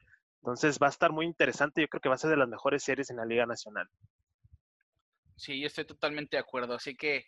[0.42, 2.84] Entonces va a estar muy interesante, yo creo que va a ser de las mejores
[2.84, 3.88] series en la Liga Nacional.
[5.36, 6.74] Sí, yo estoy totalmente de acuerdo.
[6.74, 7.26] Así que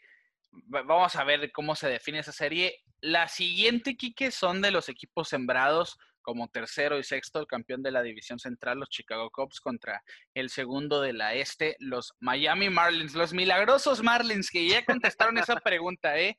[0.50, 2.82] vamos a ver cómo se define esa serie.
[3.00, 7.92] La siguiente, Quique, son de los equipos sembrados como tercero y sexto, el campeón de
[7.92, 10.02] la división central, los Chicago Cubs, contra
[10.34, 15.58] el segundo de la este, los Miami Marlins, los milagrosos Marlins, que ya contestaron esa
[15.58, 16.38] pregunta, ¿eh?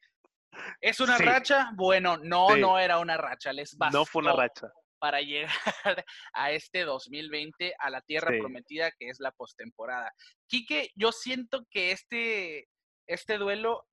[0.81, 1.71] ¿Es una racha?
[1.75, 3.99] Bueno, no, no era una racha, les bastó.
[3.99, 4.69] No fue una racha
[5.05, 5.53] para llegar
[6.33, 10.11] a este 2020, a la tierra prometida que es la postemporada.
[10.47, 12.69] Quique, yo siento que este,
[13.07, 13.85] este duelo,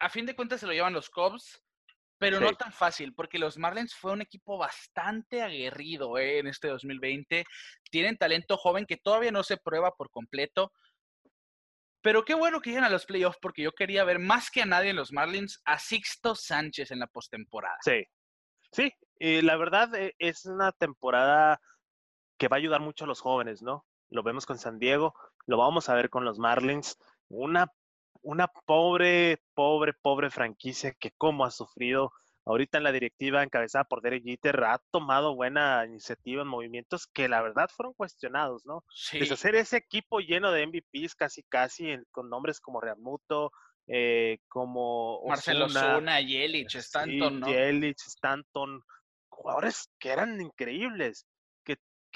[0.00, 1.62] a fin de cuentas, se lo llevan los Cubs,
[2.18, 6.68] pero no tan fácil, porque los Marlins fue un equipo bastante aguerrido eh, en este
[6.68, 7.44] 2020.
[7.90, 10.72] Tienen talento joven que todavía no se prueba por completo.
[12.00, 14.66] Pero qué bueno que lleguen a los playoffs, porque yo quería ver más que a
[14.66, 17.78] nadie en los Marlins a Sixto Sánchez en la postemporada.
[17.82, 18.04] Sí,
[18.72, 21.60] sí, y la verdad eh, es una temporada
[22.38, 23.86] que va a ayudar mucho a los jóvenes, ¿no?
[24.10, 25.14] Lo vemos con San Diego,
[25.46, 26.96] lo vamos a ver con los Marlins.
[27.28, 27.72] Una,
[28.26, 32.12] una pobre, pobre, pobre franquicia que como ha sufrido.
[32.44, 37.28] Ahorita en la directiva encabezada por Derek Jeter ha tomado buena iniciativa en movimientos que
[37.28, 38.84] la verdad fueron cuestionados, ¿no?
[38.90, 39.20] Sí.
[39.20, 43.52] Deshacer ese equipo lleno de MVPs casi casi con nombres como Realmuto,
[43.86, 47.46] eh, como Marcelo Zuna, Yelich, Stanton, ¿no?
[47.46, 48.82] Yelich, Stanton,
[49.28, 51.26] jugadores que eran increíbles,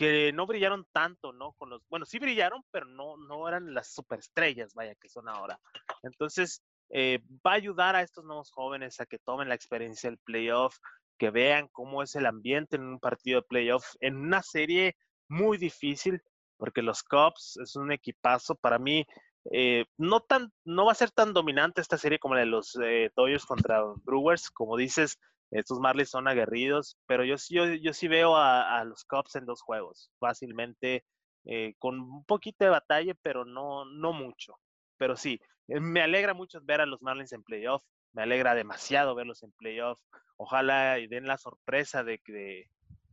[0.00, 1.52] que, no brillaron tanto, ¿no?
[1.52, 5.60] Con los, bueno, sí brillaron, pero no, no eran las superestrellas, vaya, que son ahora.
[6.02, 10.18] Entonces, eh, va a ayudar a estos nuevos jóvenes a que tomen la experiencia del
[10.18, 10.78] playoff,
[11.18, 14.96] que vean cómo es el ambiente en un partido de playoff, en una serie
[15.28, 16.22] muy difícil,
[16.56, 18.54] porque los Cubs es un equipazo.
[18.54, 19.06] Para mí,
[19.52, 22.74] eh, no, tan, no va a ser tan dominante esta serie como la de los
[22.82, 23.10] eh,
[23.46, 24.48] contra Brewers.
[24.48, 25.18] Como dices,
[25.50, 27.36] estos Marlins son aguerridos, pero yo,
[27.80, 31.04] yo, sí veo a, los Cubs en dos juegos, fácilmente,
[31.44, 34.58] eh, con un poquito de batalla, pero no, no mucho.
[34.96, 37.82] Pero sí, eh, me alegra mucho ver a los Marlins en playoff,
[38.12, 40.00] me alegra demasiado verlos en playoff.
[40.36, 42.66] Ojalá y den la sorpresa de que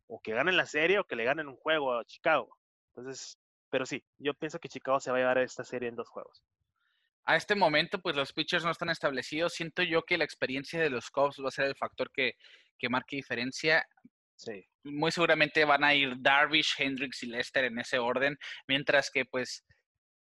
[0.07, 2.57] o que ganen la serie o que le ganen un juego a Chicago.
[2.95, 3.38] Entonces,
[3.69, 6.43] pero sí, yo pienso que Chicago se va a llevar esta serie en dos juegos
[7.28, 9.53] a este momento, pues los pitchers no están establecidos.
[9.53, 12.36] Siento yo que la experiencia de los Cubs va a ser el factor que,
[12.80, 13.86] que marque diferencia.
[14.38, 14.65] Sí.
[14.84, 19.65] Muy seguramente van a ir Darvish, Hendricks y Lester en ese orden, mientras que pues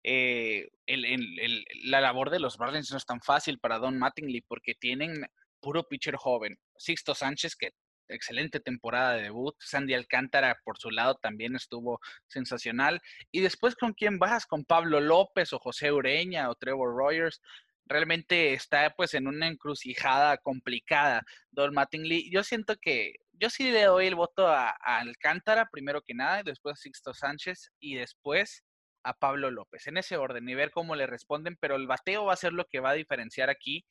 [0.03, 0.69] eh,
[1.85, 5.27] la labor de los Marlins no es tan fácil para Don Mattingly porque tienen
[5.61, 6.59] puro pitcher joven.
[6.77, 7.71] Sixto Sánchez, que
[8.09, 9.55] excelente temporada de debut.
[9.59, 13.01] Sandy Alcántara, por su lado, también estuvo sensacional.
[13.31, 14.47] Y después, ¿con quién vas?
[14.47, 17.41] ¿Con Pablo López o José Ureña o Trevor Rogers?
[17.87, 22.31] Realmente está pues en una encrucijada complicada, Don Mattingly.
[22.31, 26.41] Yo siento que yo sí le doy el voto a, a Alcántara, primero que nada,
[26.41, 28.65] y después a Sixto Sánchez y después
[29.05, 32.33] a Pablo López, en ese orden, y ver cómo le responden, pero el bateo va
[32.33, 33.87] a ser lo que va a diferenciar aquí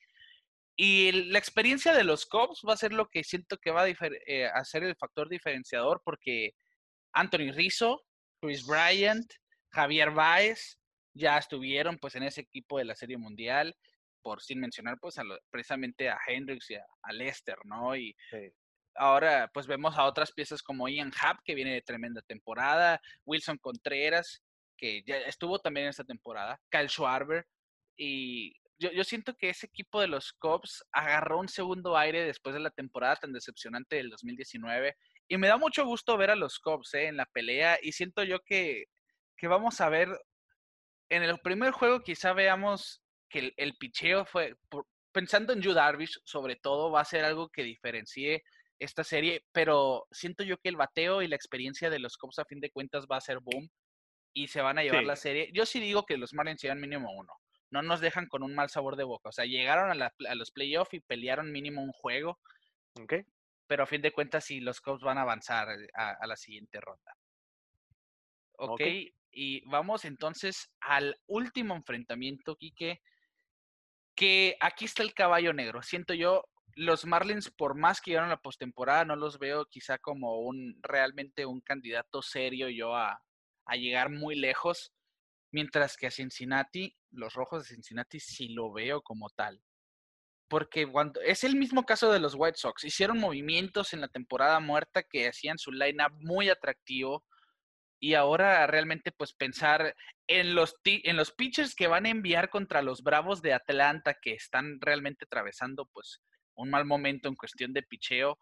[0.75, 3.89] y la experiencia de los Cubs va a ser lo que siento que va a,
[3.89, 6.53] eh, ser el factor diferenciador porque
[7.13, 8.03] Anthony Rizzo,
[8.41, 9.31] Chris Bryant,
[9.71, 10.77] Javier Baez
[11.13, 13.75] ya estuvieron pues en ese equipo de la Serie Mundial,
[14.21, 15.15] por sin mencionar pues
[15.49, 17.95] precisamente a Hendricks y a, Lester, ¿no?
[17.95, 18.15] Y
[18.95, 23.57] ahora pues vemos a otras piezas como Ian Happ que viene de tremenda temporada, Wilson
[23.59, 24.43] Contreras
[24.77, 27.45] que ya estuvo también en esta temporada, Kyle Schwarber
[27.97, 32.59] y yo, siento que ese equipo de los Cubs agarró un segundo aire después de
[32.59, 34.95] la temporada tan decepcionante del 2019.
[35.27, 37.79] Y me da mucho gusto ver a los Cubs eh, en la pelea.
[37.81, 38.85] Y siento yo que,
[39.37, 40.09] que, vamos a ver.
[41.09, 44.55] En el primer juego, quizá veamos que el, el picheo fue.
[45.11, 48.43] pensando en Yu Darvish, sobre todo, va a ser algo que diferencie
[48.79, 49.45] esta serie.
[49.53, 52.71] Pero siento yo que el bateo y la experiencia de los Cubs, a fin de
[52.71, 53.69] cuentas, va a ser boom.
[54.33, 55.49] Y se van a llevar la serie.
[55.53, 57.31] Yo sí digo que los Marlins llevan mínimo uno
[57.69, 59.29] no nos dejan con un mal sabor de boca.
[59.29, 62.39] O sea, llegaron a, los playoffs y pelearon mínimo un juego.
[63.01, 63.23] Okay.
[63.67, 66.79] Pero a fin de cuentas, sí, los Cubs van a avanzar eh, a, la siguiente
[66.79, 67.17] ronda.
[68.57, 68.81] ok,
[69.37, 73.01] y vamos entonces al último enfrentamiento, Quique,
[74.15, 75.83] que aquí está el caballo negro.
[75.83, 76.45] Siento yo,
[76.75, 80.79] los Marlins, por más que llegaron a la postemporada, no los veo quizá como un
[80.81, 83.21] realmente un candidato serio yo a,
[83.65, 84.93] a llegar muy lejos.
[85.55, 89.61] Mientras que a Cincinnati, los rojos de Cincinnati sí lo veo como tal.
[90.49, 92.83] Porque cuando, es el mismo caso de los White Sox.
[92.83, 97.23] Hicieron movimientos en la temporada muerta que hacían su lineup muy atractivo.
[98.01, 99.95] Y ahora realmente pues pensar
[100.27, 104.33] en los, en los pitchers que van a enviar contra los Bravos de Atlanta que
[104.33, 106.19] están realmente atravesando pues
[106.55, 108.37] un mal momento en cuestión de picheo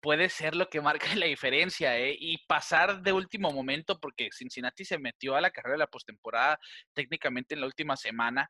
[0.00, 2.16] puede ser lo que marca la diferencia, ¿eh?
[2.18, 6.58] Y pasar de último momento, porque Cincinnati se metió a la carrera de la postemporada
[6.94, 8.48] técnicamente en la última semana,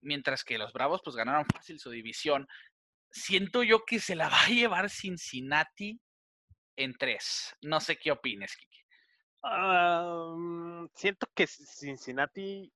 [0.00, 2.46] mientras que los Bravos pues ganaron fácil su división.
[3.10, 6.00] Siento yo que se la va a llevar Cincinnati
[6.76, 7.54] en tres.
[7.62, 8.80] No sé qué opines, Kiki.
[10.94, 12.72] siento que Cincinnati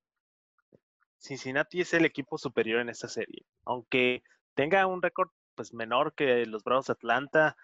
[1.24, 3.46] Cincinnati es el equipo superior en esta serie.
[3.64, 4.22] Aunque
[4.54, 7.56] tenga un récord pues menor que los Bravos de Atlanta.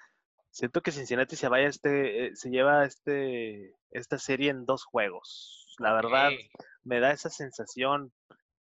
[0.50, 5.74] Siento que Cincinnati se vaya este, eh, se lleva este, esta serie en dos juegos.
[5.78, 6.30] La verdad,
[6.82, 8.12] me da esa sensación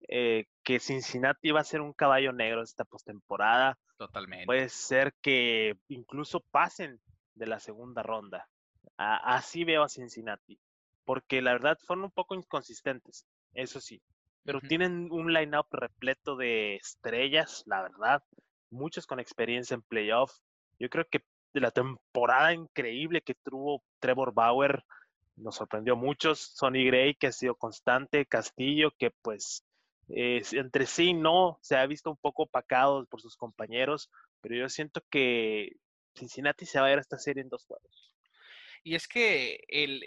[0.08, 3.78] eh, que Cincinnati va a ser un caballo negro esta postemporada.
[3.98, 4.46] Totalmente.
[4.46, 7.00] Puede ser que incluso pasen
[7.34, 8.48] de la segunda ronda.
[8.96, 10.58] así veo a Cincinnati.
[11.04, 14.00] Porque la verdad fueron un poco inconsistentes, eso sí.
[14.42, 18.22] Pero tienen un line-up repleto de estrellas, la verdad
[18.74, 20.32] muchos con experiencia en playoff.
[20.78, 21.22] Yo creo que
[21.52, 24.84] de la temporada increíble que tuvo Trevor Bauer,
[25.36, 26.40] nos sorprendió a muchos.
[26.54, 28.26] Sonny Gray, que ha sido constante.
[28.26, 29.64] Castillo, que pues
[30.08, 34.10] entre sí no se ha visto un poco opacado por sus compañeros,
[34.40, 35.76] pero yo siento que
[36.14, 38.14] Cincinnati se va a ir a esta serie en dos juegos.
[38.82, 40.02] Y es que el,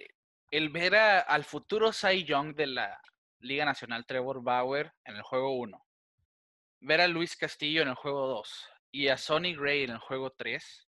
[0.52, 3.02] el ver al futuro Cy Young de la
[3.40, 5.84] Liga Nacional, Trevor Bauer, en el juego 1,
[6.80, 10.32] ver a Luis Castillo en el juego 2 y a Sonny Gray en el juego
[10.32, 10.88] 3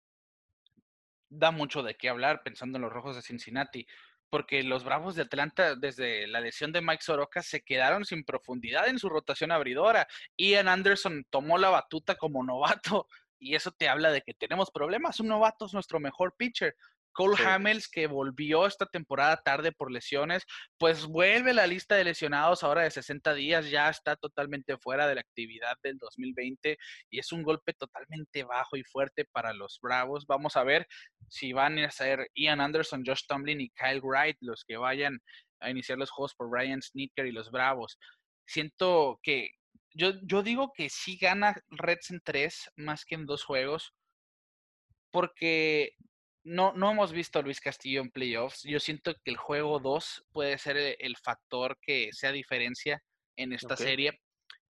[1.30, 3.88] da mucho de qué hablar pensando en los rojos de Cincinnati,
[4.30, 8.88] porque los Bravos de Atlanta, desde la lesión de Mike Soroka, se quedaron sin profundidad
[8.88, 10.08] en su rotación abridora.
[10.38, 13.08] Ian Anderson tomó la batuta como novato
[13.40, 15.20] y eso te habla de que tenemos problemas.
[15.20, 16.76] Un novato es nuestro mejor pitcher.
[17.14, 20.44] Cole Hamels, que volvió esta temporada tarde por lesiones,
[20.78, 25.08] pues vuelve a la lista de lesionados ahora de 60 días, ya está totalmente fuera
[25.08, 26.78] de la actividad del 2020
[27.10, 30.26] y es un golpe totalmente bajo y fuerte para los Bravos.
[30.28, 30.88] Vamos a ver
[31.30, 35.20] si van a ser Ian Anderson, Josh Tomlin y Kyle Wright los que vayan
[35.60, 37.98] a iniciar los juegos por Ryan Sneaker y los Bravos.
[38.46, 39.52] Siento que
[39.96, 43.94] yo, yo digo que sí gana Reds en tres más que en dos juegos
[45.12, 45.96] porque
[46.44, 48.64] no, no hemos visto a Luis Castillo en playoffs.
[48.64, 53.02] Yo siento que el juego 2 puede ser e, el, factor que sea diferencia
[53.38, 54.20] en esta serie.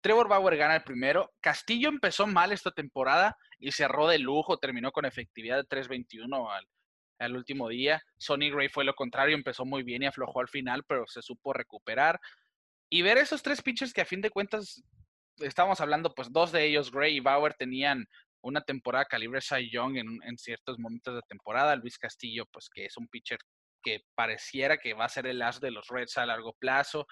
[0.01, 1.33] Trevor Bauer gana el primero.
[1.41, 6.67] Castillo empezó mal esta temporada y cerró de lujo, terminó con efectividad de 3.21 al,
[7.19, 8.01] al último día.
[8.17, 11.53] Sonny Gray fue lo contrario, empezó muy bien y aflojó al final, pero se supo
[11.53, 12.19] recuperar.
[12.89, 14.83] Y ver esos tres pitchers que a fin de cuentas,
[15.37, 18.05] estamos hablando, pues dos de ellos, Gray y Bauer, tenían
[18.45, 21.75] una temporada calibre Cy Young en, ciertos momentos de temporada.
[21.75, 23.39] Luis Castillo, pues que es un pitcher
[23.83, 27.07] que pareciera que va a ser el as de los Reds a largo plazo.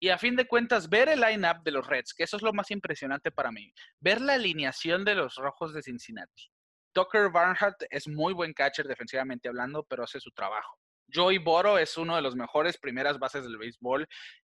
[0.00, 2.54] Y a fin de cuentas, ver el line-up de los Reds, que eso es lo
[2.54, 3.70] más impresionante para mí,
[4.00, 6.50] ver la alineación de los Rojos de Cincinnati.
[6.94, 10.78] Tucker Barnhart es muy buen catcher defensivamente hablando, pero hace su trabajo.
[11.12, 14.06] Joey Boro es uno de los mejores primeras bases del béisbol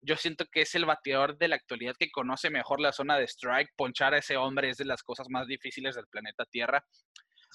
[0.02, 3.24] yo siento que es el bateador de la actualidad que conoce mejor la zona de
[3.24, 3.70] strike.
[3.76, 6.84] Ponchar a ese hombre es de las cosas más difíciles del planeta Tierra.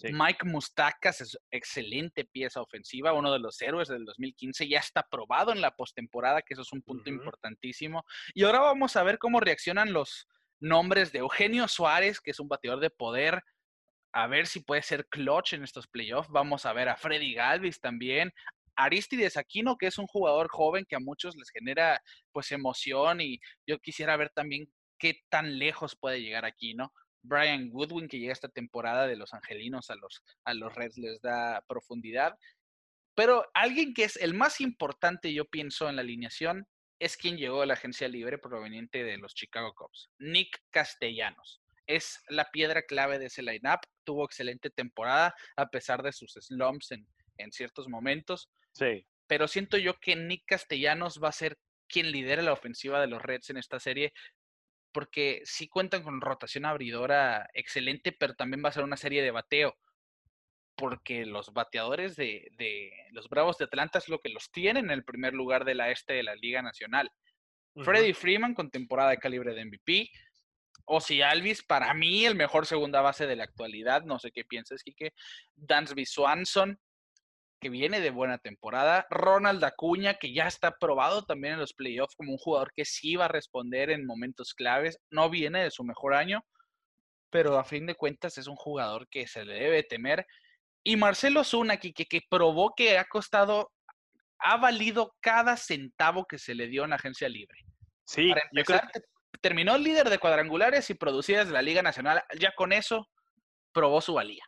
[0.03, 5.53] Mike Mustakas es excelente pieza ofensiva, uno de los héroes del 2015, ya está probado
[5.53, 8.03] en la postemporada, que eso es un punto importantísimo.
[8.33, 10.27] Y ahora vamos a ver cómo reaccionan los
[10.59, 13.41] nombres de Eugenio Suárez, que es un bateador de poder,
[14.11, 16.29] a ver si puede ser clutch en estos playoffs.
[16.29, 18.33] Vamos a ver a Freddy Galvis también,
[18.75, 22.01] Aristides Aquino, que es un jugador joven que a muchos les genera
[22.31, 24.67] pues emoción y yo quisiera ver también
[24.97, 26.93] qué tan lejos puede llegar Aquino.
[27.21, 31.21] Brian Goodwin, que llega esta temporada de los Angelinos a los, a los Reds, les
[31.21, 32.37] da profundidad.
[33.15, 36.67] Pero alguien que es el más importante, yo pienso, en la alineación,
[36.99, 41.61] es quien llegó a la agencia libre proveniente de los Chicago Cubs, Nick Castellanos.
[41.87, 43.81] Es la piedra clave de ese lineup.
[44.03, 47.07] Tuvo excelente temporada a pesar de sus slumps en,
[47.37, 48.49] en ciertos momentos.
[48.75, 49.07] Sí.
[49.27, 51.57] Pero siento yo que Nick Castellanos va a ser
[51.87, 54.13] quien lidere la ofensiva de los Reds en esta serie,
[54.91, 59.31] porque sí cuentan con rotación abridora excelente, pero también va a ser una serie de
[59.31, 59.75] bateo.
[60.77, 65.05] porque los bateadores de, los Bravos de Atlanta es lo que los tienen en el
[65.05, 67.09] primer lugar de la este de la Liga Nacional.
[67.77, 70.09] Freddie Freeman con temporada de calibre de MVP.
[70.99, 74.03] si Alvis, para mí, el mejor segunda base de la actualidad.
[74.03, 75.13] No sé qué piensas, Kike.
[75.55, 76.77] Dansby Swanson,
[77.65, 79.07] que viene de buena temporada.
[79.09, 83.15] Ronald Acuña, que ya está probado también en los playoffs como un jugador que sí
[83.15, 84.99] va a responder en momentos claves.
[85.09, 86.45] No viene de su mejor año,
[87.31, 90.27] pero a fin de cuentas es un jugador que se le debe temer.
[90.83, 93.71] Y Marcelo Zuna, que, que, probó que ha costado,
[94.37, 97.57] ha valido cada centavo que se le dio en la agencia libre.
[98.05, 98.79] Sí, yo creo
[99.41, 102.21] terminó líder de cuadrangulares y producidas de la Liga Nacional.
[102.39, 103.09] Ya con eso
[103.73, 104.43] probó su valía.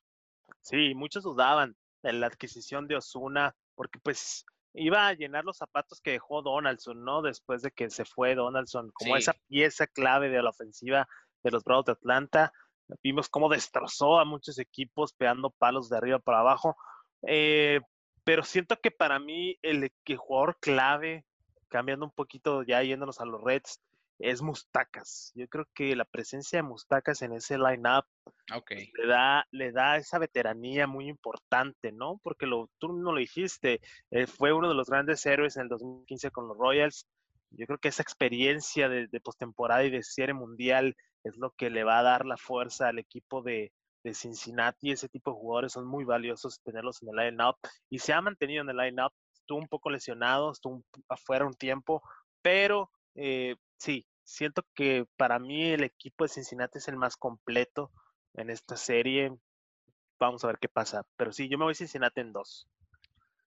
[0.62, 1.76] Sí, muchos dudaban
[2.14, 7.22] la adquisición de Osuna, porque pues iba a llenar los zapatos que dejó Donaldson, ¿no?
[7.22, 11.08] Después de que se fue Donaldson, como esa pieza clave de la ofensiva
[11.44, 12.54] de los Bravos de Atlanta.
[13.04, 16.78] Vimos cómo destrozó a muchos equipos pegando palos de arriba para abajo.
[17.24, 17.82] Eh,
[18.24, 21.26] pero siento que para mí el, el, jugador clave,
[21.70, 23.82] cambiando un poquito ya yéndonos a los Reds,
[24.20, 25.32] es Mustacas.
[25.36, 28.36] Yo creo que la presencia de Mustacas en ese line-up pues,
[28.98, 32.20] le, da, le da esa veteranía muy importante, ¿no?
[32.24, 33.80] Porque lo, tú no lo dijiste,
[34.12, 37.06] eh, fue uno de los grandes héroes en el 2015 con los Royals.
[37.52, 41.70] Yo creo que esa experiencia de, de postemporada y de serie mundial es lo que
[41.70, 43.72] le va a dar la fuerza al equipo de,
[44.04, 44.92] de Cincinnati.
[44.92, 47.56] Ese tipo de jugadores son muy valiosos tenerlos en el line-up
[47.90, 49.12] y se ha mantenido en el line-up.
[49.34, 52.02] Estuvo un poco lesionado, estuvo afuera un tiempo,
[52.42, 57.92] pero eh, sí, siento que para mí el equipo de Cincinnati es el más completo
[58.34, 59.32] en esta serie.
[60.20, 61.06] Vamos a ver qué pasa.
[61.16, 62.68] Pero sí, yo me voy Cincinnati en dos.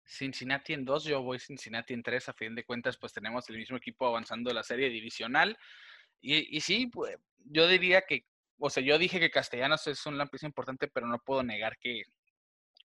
[0.05, 2.29] Cincinnati en dos, yo voy Cincinnati en tres.
[2.29, 5.57] A fin de cuentas, pues tenemos el mismo equipo avanzando la serie divisional.
[6.21, 8.25] Y, y sí, pues, yo diría que,
[8.59, 12.03] o sea, yo dije que Castellanos es un pieza importante, pero no puedo negar que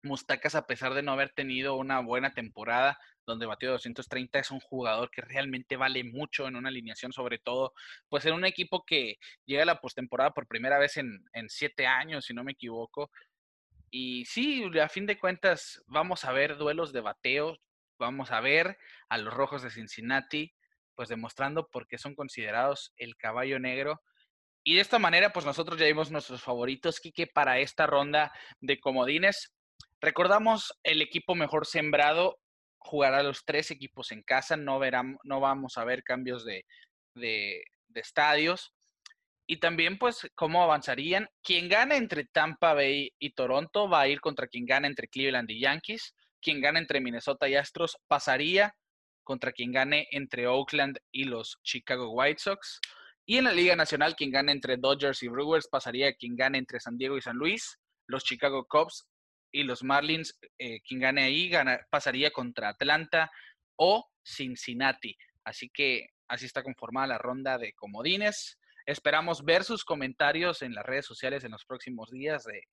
[0.04, 4.60] Mustacas, a pesar de no haber tenido una buena temporada, donde batió 230, es un
[4.60, 7.74] jugador que realmente vale mucho en una alineación, sobre todo,
[8.10, 11.86] pues en un equipo que llega a la postemporada por primera vez en, en siete
[11.86, 13.12] años, si no me equivoco.
[13.92, 17.58] Y sí, a fin de cuentas, vamos a ver duelos de bateo,
[17.98, 18.78] vamos a ver
[19.10, 20.54] a los rojos de Cincinnati,
[20.96, 24.02] pues demostrando por qué son considerados el caballo negro.
[24.64, 28.80] Y de esta manera, pues nosotros ya vimos nuestros favoritos, Quique, para esta ronda de
[28.80, 29.54] comodines.
[30.02, 32.40] Recordamos el equipo mejor sembrado
[32.80, 36.66] jugará los tres equipos en casa, no, verán, no vamos a ver cambios de,
[37.14, 38.74] de, estadios.
[39.46, 41.28] Y también, pues, cómo avanzarían.
[41.44, 45.50] Quien gane entre Tampa Bay y Toronto va a ir contra quien gane entre Cleveland
[45.50, 46.16] y Yankees.
[46.40, 48.76] Quien gane entre Minnesota y Astros pasaría
[49.24, 52.80] contra quien gane entre Oakland y los Chicago White Sox.
[53.26, 56.80] Y en la Liga Nacional, quien gane entre Dodgers y Brewers pasaría quien gane entre
[56.80, 57.80] San Diego y San Luis.
[58.08, 59.08] Los Chicago Cubs
[59.52, 61.52] y los Marlins, eh, quien gane ahí,
[61.90, 63.32] pasaría contra Atlanta
[63.76, 65.18] o Cincinnati.
[65.44, 68.60] Así que así está conformada la ronda de comodines.
[68.86, 72.64] Esperamos ver sus comentarios en las redes sociales en los próximos días de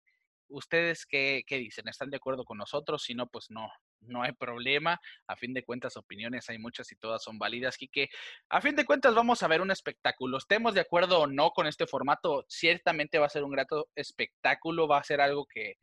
[0.48, 1.88] ustedes qué, qué dicen.
[1.88, 3.02] ¿Están de acuerdo con nosotros?
[3.02, 3.68] Si no, pues no,
[4.00, 5.00] no hay problema.
[5.26, 7.76] A fin de cuentas, opiniones hay muchas y todas son válidas.
[7.80, 8.08] Y que
[8.48, 10.38] a fin de cuentas vamos a ver un espectáculo.
[10.38, 14.88] Estemos de acuerdo o no con este formato, ciertamente va a ser un grato espectáculo,
[14.88, 15.74] va a ser algo que,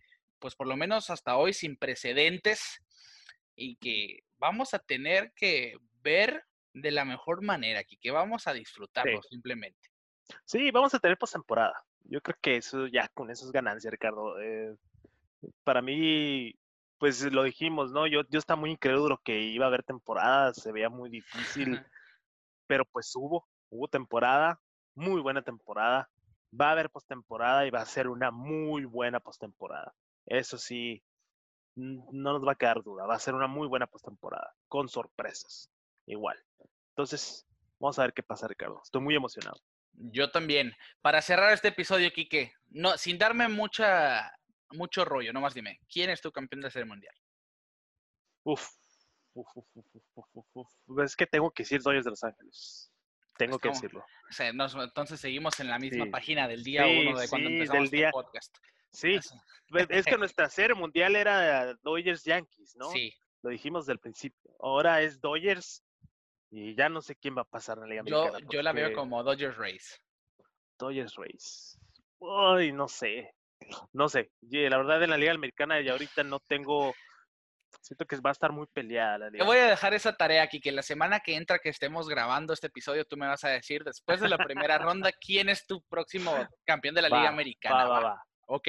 [0.44, 2.84] pues por lo menos hasta hoy sin precedentes
[3.56, 8.52] y que vamos a tener que ver de la mejor manera, aquí, que vamos a
[8.52, 9.80] disfrutarlo simplemente.
[10.44, 11.82] Sí, vamos a tener postemporada.
[12.04, 14.38] Yo creo que eso ya con eso es ganancia, Ricardo.
[14.42, 14.76] Eh,
[15.64, 16.54] para mí,
[16.98, 18.06] pues lo dijimos, ¿no?
[18.06, 21.24] Yo, yo estaba muy incrédulo que iba a haber temporada, se veía muy difícil,
[22.68, 24.60] pero pues hubo, hubo temporada,
[24.94, 26.10] muy buena temporada.
[26.54, 29.94] Va a haber postemporada y va a ser una muy buena postemporada.
[30.26, 31.04] Eso sí,
[31.76, 33.06] no nos va a quedar duda.
[33.06, 35.70] Va a ser una muy buena postemporada, con sorpresas.
[36.06, 36.38] Igual.
[36.90, 37.46] Entonces,
[37.80, 38.82] vamos a ver qué pasa, Ricardo.
[38.84, 39.58] Estoy muy emocionado.
[39.94, 40.74] Yo también.
[41.02, 44.32] Para cerrar este episodio, Quique, no, sin darme mucha,
[44.72, 47.16] mucho rollo, nomás dime, ¿quién es tu campeón de serie mundial?
[48.44, 48.68] Uf,
[49.34, 49.86] uf, uf,
[50.16, 52.92] uf, uf, Es que tengo que decir Dodgers de Los Ángeles.
[53.38, 54.06] Tengo que decirlo.
[54.84, 58.58] entonces seguimos en la misma página del día uno de cuando empezamos el este podcast.
[58.94, 59.20] Sí,
[59.70, 62.90] pues, es que nuestra serie mundial era Dodgers Yankees, ¿no?
[62.92, 63.12] Sí.
[63.42, 64.52] Lo dijimos del principio.
[64.60, 65.84] Ahora es Dodgers
[66.52, 68.94] y ya no sé quién va a pasar en la Liga yo, Yo la veo
[68.94, 69.98] como Dodgers Race.
[70.78, 71.78] Dodgers Race.
[72.20, 73.34] Uy, no sé.
[73.92, 74.32] No sé.
[74.42, 76.94] La verdad en la Liga Americana ya ahorita no tengo
[77.82, 79.44] siento que va a estar muy peleada la liga.
[79.44, 82.54] Te voy a dejar esa tarea aquí, que la semana que entra que estemos grabando
[82.54, 85.82] este episodio, tú me vas a decir, después de la primera ronda, quién es tu
[85.90, 86.34] próximo
[86.66, 87.84] campeón de la Liga Americana.
[87.84, 88.24] Va, va, va.
[88.56, 88.68] Ok.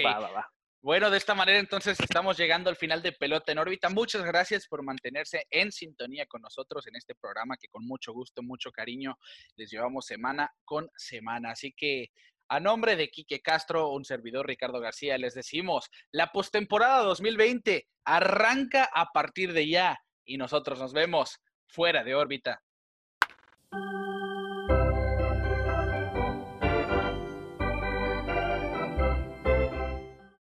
[0.81, 3.91] Bueno, de esta manera entonces estamos llegando al final de Pelota en órbita.
[3.91, 8.43] Muchas gracias por mantenerse en sintonía con nosotros en este programa que con mucho gusto,
[8.43, 9.19] mucho cariño
[9.57, 11.51] les llevamos semana con semana.
[11.51, 12.09] Así que
[12.49, 18.89] a nombre de Quique Castro, un servidor Ricardo García, les decimos, la postemporada 2020 arranca
[18.91, 22.63] a partir de ya y nosotros nos vemos fuera de órbita.